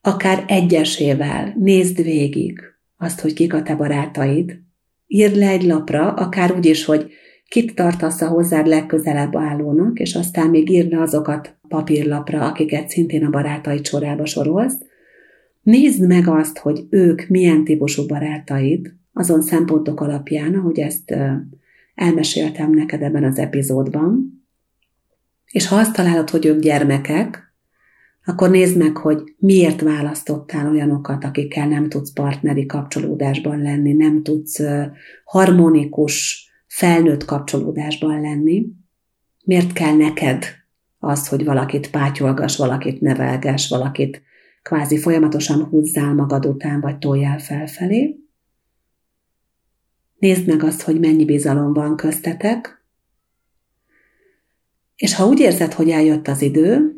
akár 0.02 0.44
egyesével 0.48 1.54
nézd 1.58 2.04
végig 2.04 2.60
azt, 2.98 3.20
hogy 3.20 3.34
kik 3.34 3.54
a 3.54 3.64
te 3.64 3.76
barátaid, 3.76 4.60
írd 5.08 5.36
le 5.36 5.48
egy 5.48 5.64
lapra, 5.64 6.14
akár 6.14 6.56
úgy 6.56 6.66
is, 6.66 6.86
hogy 6.86 7.12
kit 7.48 7.76
tartasz 7.76 8.22
a 8.22 8.28
hozzád 8.28 8.68
legközelebb 8.68 9.36
állónak, 9.36 10.00
és 10.00 10.16
aztán 10.16 10.50
még 10.50 10.70
írd 10.70 10.92
le 10.92 11.02
azokat 11.02 11.56
papírlapra, 11.68 12.48
akiket 12.48 12.90
szintén 12.90 13.26
a 13.26 13.30
barátaid 13.30 13.86
sorába 13.86 14.26
sorolsz. 14.26 14.78
Nézd 15.62 16.08
meg 16.08 16.28
azt, 16.28 16.58
hogy 16.58 16.86
ők 16.90 17.28
milyen 17.28 17.64
típusú 17.64 18.06
barátaid, 18.06 19.00
azon 19.14 19.42
szempontok 19.42 20.02
alapján, 20.02 20.54
ahogy 20.56 20.80
ezt 20.80 21.16
elmeséltem 21.96 22.72
neked 22.72 23.02
ebben 23.02 23.24
az 23.24 23.38
epizódban, 23.38 24.40
és 25.52 25.68
ha 25.68 25.76
azt 25.76 25.94
találod, 25.94 26.30
hogy 26.30 26.46
ők 26.46 26.60
gyermekek, 26.60 27.54
akkor 28.26 28.50
nézd 28.50 28.78
meg, 28.78 28.98
hogy 28.98 29.36
miért 29.38 29.82
választottál 29.82 30.70
olyanokat, 30.70 31.24
akikkel 31.24 31.68
nem 31.68 31.90
tudsz 31.90 32.14
partneri 32.14 32.66
kapcsolódásban 32.66 33.62
lenni, 33.62 33.94
nem 33.94 34.24
tudsz 34.24 34.62
harmonikus, 35.24 36.46
felnőtt 36.68 37.26
kapcsolódásban 37.26 38.22
lenni. 38.22 38.66
Miért 39.44 39.74
kell 39.74 39.96
neked 39.96 40.46
az, 41.00 41.28
hogy 41.28 41.46
valakit 41.46 41.90
pátyolgas, 41.90 42.58
valakit 42.58 43.02
nevelges, 43.02 43.70
valakit 43.70 44.22
kvázi 44.62 44.98
folyamatosan 44.98 45.64
húzzál 45.64 46.14
magad 46.14 46.46
után, 46.46 46.80
vagy 46.80 46.98
toljál 46.98 47.40
felfelé. 47.40 48.16
Nézd 50.22 50.48
meg 50.48 50.64
azt, 50.64 50.82
hogy 50.82 51.00
mennyi 51.00 51.26
bizalom 51.26 51.74
van 51.74 51.96
köztetek, 51.96 52.84
és 54.96 55.16
ha 55.16 55.28
úgy 55.28 55.40
érzed, 55.40 55.74
hogy 55.74 55.90
eljött 55.90 56.28
az 56.28 56.42
idő, 56.42 56.96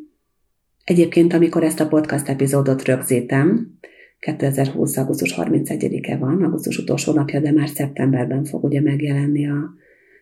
Egyébként, 0.83 1.33
amikor 1.33 1.63
ezt 1.63 1.79
a 1.79 1.87
podcast 1.87 2.27
epizódot 2.27 2.83
rögzítem, 2.83 3.77
2020. 4.19 4.97
augusztus 4.97 5.33
31-e 5.37 6.17
van, 6.17 6.43
augusztus 6.43 6.77
utolsó 6.77 7.13
napja, 7.13 7.39
de 7.39 7.51
már 7.51 7.69
szeptemberben 7.69 8.43
fog 8.43 8.63
ugye 8.63 8.81
megjelenni 8.81 9.49
a 9.49 9.73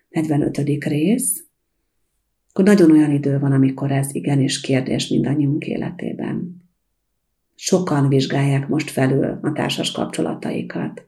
45. 0.09 0.57
rész, 0.83 1.45
akkor 2.49 2.65
nagyon 2.65 2.91
olyan 2.91 3.11
idő 3.11 3.39
van, 3.39 3.51
amikor 3.51 3.91
ez 3.91 4.15
igenis 4.15 4.61
kérdés 4.61 5.07
mindannyiunk 5.07 5.65
életében. 5.67 6.55
Sokan 7.55 8.07
vizsgálják 8.07 8.67
most 8.67 8.89
felül 8.89 9.39
a 9.41 9.51
társas 9.51 9.91
kapcsolataikat. 9.91 11.05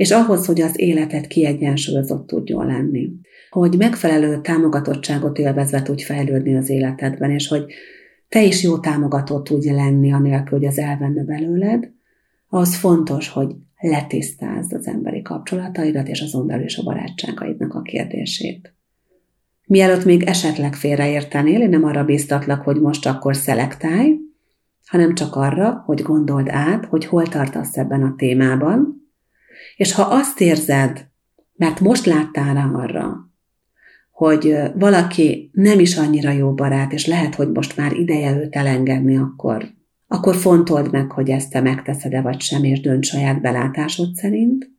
És 0.00 0.10
ahhoz, 0.10 0.46
hogy 0.46 0.60
az 0.60 0.80
életet 0.80 1.26
kiegyensúlyozott 1.26 2.26
tudjon 2.26 2.66
lenni, 2.66 3.10
hogy 3.50 3.74
megfelelő 3.78 4.40
támogatottságot 4.40 5.38
élvezve 5.38 5.82
tudj 5.82 6.02
fejlődni 6.02 6.56
az 6.56 6.68
életedben, 6.68 7.30
és 7.30 7.48
hogy 7.48 7.64
te 8.28 8.42
is 8.42 8.62
jó 8.62 8.78
támogató 8.78 9.40
tudj 9.40 9.70
lenni, 9.70 10.12
anélkül, 10.12 10.58
hogy 10.58 10.66
az 10.66 10.78
elvenne 10.78 11.24
belőled, 11.24 11.90
az 12.48 12.74
fontos, 12.74 13.28
hogy 13.28 13.54
letisztázd 13.80 14.72
az 14.72 14.86
emberi 14.86 15.22
kapcsolataidat, 15.22 16.08
és 16.08 16.20
azon 16.20 16.46
belül 16.46 16.64
is 16.64 16.76
a 16.76 16.82
barátságaidnak 16.82 17.74
a 17.74 17.82
kérdését. 17.82 18.74
Mielőtt 19.66 20.04
még 20.04 20.22
esetleg 20.22 20.74
félreértenél, 20.74 21.60
én 21.60 21.68
nem 21.68 21.84
arra 21.84 22.04
bíztatlak, 22.04 22.62
hogy 22.62 22.80
most 22.80 23.06
akkor 23.06 23.36
szelektálj, 23.36 24.16
hanem 24.86 25.14
csak 25.14 25.36
arra, 25.36 25.82
hogy 25.86 26.02
gondold 26.02 26.48
át, 26.48 26.84
hogy 26.84 27.04
hol 27.04 27.26
tartasz 27.26 27.76
ebben 27.76 28.02
a 28.02 28.14
témában, 28.16 28.99
és 29.80 29.92
ha 29.92 30.02
azt 30.02 30.40
érzed, 30.40 31.08
mert 31.52 31.80
most 31.80 32.06
láttál 32.06 32.54
rá 32.54 32.70
arra, 32.72 33.30
hogy 34.10 34.56
valaki 34.74 35.50
nem 35.52 35.78
is 35.78 35.96
annyira 35.96 36.30
jó 36.30 36.54
barát, 36.54 36.92
és 36.92 37.06
lehet, 37.06 37.34
hogy 37.34 37.50
most 37.50 37.76
már 37.76 37.92
ideje 37.92 38.36
őt 38.36 38.56
elengedni, 38.56 39.16
akkor, 39.16 39.64
akkor 40.06 40.36
fontold 40.36 40.92
meg, 40.92 41.10
hogy 41.10 41.30
ezt 41.30 41.50
te 41.50 41.60
megteszed-e 41.60 42.20
vagy 42.20 42.40
sem, 42.40 42.64
és 42.64 42.80
dönts 42.80 43.06
saját 43.06 43.40
belátásod 43.40 44.14
szerint. 44.14 44.70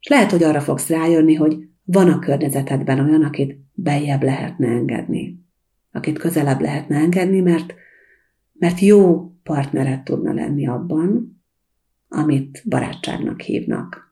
És 0.00 0.08
lehet, 0.08 0.30
hogy 0.30 0.42
arra 0.42 0.60
fogsz 0.60 0.88
rájönni, 0.88 1.34
hogy 1.34 1.56
van 1.84 2.08
a 2.08 2.18
környezetedben 2.18 3.00
olyan, 3.00 3.22
akit 3.22 3.56
beljebb 3.72 4.22
lehetne 4.22 4.66
engedni. 4.66 5.44
Akit 5.92 6.18
közelebb 6.18 6.60
lehetne 6.60 6.96
engedni, 6.96 7.40
mert, 7.40 7.74
mert 8.52 8.80
jó 8.80 9.30
partneret 9.42 10.04
tudna 10.04 10.32
lenni 10.32 10.66
abban, 10.68 11.40
amit 12.08 12.62
barátságnak 12.68 13.40
hívnak. 13.40 14.11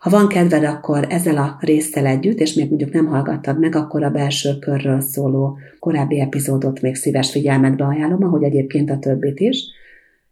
Ha 0.00 0.10
van 0.10 0.28
kedved, 0.28 0.64
akkor 0.64 1.06
ezzel 1.08 1.36
a 1.36 1.56
résszel 1.60 2.06
együtt, 2.06 2.38
és 2.38 2.54
még 2.54 2.68
mondjuk 2.68 2.92
nem 2.92 3.06
hallgattad 3.06 3.58
meg, 3.58 3.74
akkor 3.74 4.02
a 4.02 4.10
belső 4.10 4.58
körről 4.58 5.00
szóló 5.00 5.58
korábbi 5.78 6.20
epizódot 6.20 6.80
még 6.80 6.94
szíves 6.94 7.30
figyelmetbe 7.30 7.84
ajánlom, 7.84 8.24
ahogy 8.24 8.42
egyébként 8.42 8.90
a 8.90 8.98
többit 8.98 9.40
is. 9.40 9.64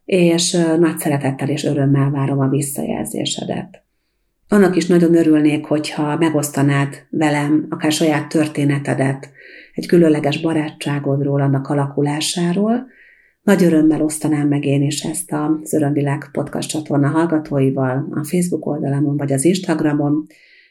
és 0.04 0.52
nagy 0.78 0.98
szeretettel 0.98 1.48
és 1.48 1.64
örömmel 1.64 2.10
várom 2.10 2.38
a 2.38 2.48
visszajelzésedet. 2.48 3.82
Annak 4.48 4.76
is 4.76 4.86
nagyon 4.86 5.14
örülnék, 5.14 5.64
hogyha 5.64 6.16
megosztanád 6.16 7.06
velem 7.10 7.66
akár 7.70 7.92
saját 7.92 8.28
történetedet, 8.28 9.30
egy 9.74 9.86
különleges 9.86 10.40
barátságodról, 10.40 11.40
annak 11.40 11.68
alakulásáról. 11.68 12.86
Nagy 13.48 13.64
örömmel 13.64 14.02
osztanám 14.02 14.48
meg 14.48 14.64
én 14.64 14.82
is 14.82 15.02
ezt 15.02 15.32
az 15.32 15.72
Örömvilág 15.72 16.28
podcast 16.32 16.68
csatorna 16.68 17.08
hallgatóival 17.08 18.08
a 18.10 18.24
Facebook 18.24 18.66
oldalamon 18.66 19.16
vagy 19.16 19.32
az 19.32 19.44
Instagramon. 19.44 20.26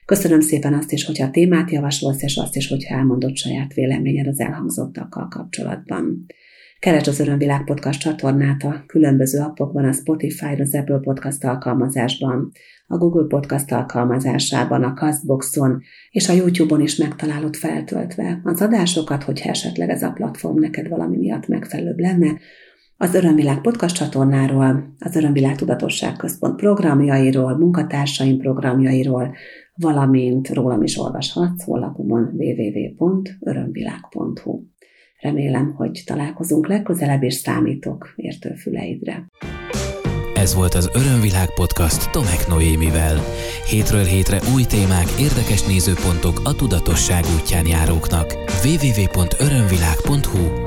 Köszönöm 0.06 0.40
szépen 0.40 0.74
azt 0.74 0.92
is, 0.92 1.06
hogyha 1.06 1.32
témát 1.32 1.72
javasolsz, 1.72 2.22
és 2.22 2.38
azt 2.38 2.56
is, 2.56 2.68
hogyha 2.68 2.96
elmondott 2.96 3.36
saját 3.36 3.74
véleményed 3.74 4.28
az 4.28 4.40
elhangzottakkal 4.40 5.28
kapcsolatban. 5.28 6.26
Keresd 6.80 7.08
az 7.08 7.20
Örömvilág 7.20 7.64
Podcast 7.64 8.00
csatornát 8.00 8.64
a 8.64 8.84
különböző 8.88 9.40
appokban, 9.40 9.86
a 9.86 9.92
Spotify, 9.92 10.62
az 10.62 10.76
Apple 10.76 11.00
Podcast 11.00 11.44
alkalmazásban, 11.44 12.52
a 12.88 12.98
Google 12.98 13.28
Podcast 13.28 13.72
alkalmazásában, 13.72 14.84
a 14.84 14.94
Castboxon 14.94 15.82
és 16.12 16.30
a 16.30 16.34
YouTube-on 16.34 16.82
is 16.82 16.96
megtalálod 16.96 17.56
feltöltve 17.56 18.42
az 18.44 18.62
adásokat, 18.62 19.24
hogyha 19.24 19.50
esetleg 19.50 19.90
ez 19.90 20.04
a 20.04 20.12
platform 20.12 20.60
neked 20.60 20.88
valami 20.88 21.18
miatt 21.18 21.48
megfelelőbb 21.48 22.00
lenne, 22.00 22.38
az 22.98 23.16
Örömvilág 23.16 23.62
podcast 23.62 23.96
csatornáról, 23.96 24.96
az 25.00 25.16
Örömvilág 25.16 25.56
Tudatosság 25.56 26.16
Központ 26.16 26.56
programjairól, 26.56 27.58
munkatársaim 27.58 28.38
programjairól, 28.38 29.36
valamint 29.76 30.50
rólam 30.50 30.84
is 30.84 30.98
olvashatsz 30.98 31.64
honlapomon 31.64 32.34
www.örömvilág.hu. 32.38 34.62
Remélem, 35.20 35.74
hogy 35.76 36.04
találkozunk 36.06 36.68
legközelebb, 36.68 37.24
és 37.24 37.34
számítok 37.34 38.14
értőfüleidre. 38.16 39.26
Ez 40.34 40.56
volt 40.56 40.74
az 40.74 40.90
Örömvilág 40.94 41.54
podcast 41.54 42.12
Tomek 42.12 42.48
Noémivel. 42.48 43.18
Hétről 43.70 44.04
hétre 44.04 44.40
új 44.56 44.64
témák, 44.64 45.08
érdekes 45.20 45.66
nézőpontok 45.66 46.42
a 46.44 46.56
tudatosság 46.56 47.24
útján 47.40 47.68
járóknak. 47.68 48.34
www.örömvilág.hu 48.64 50.67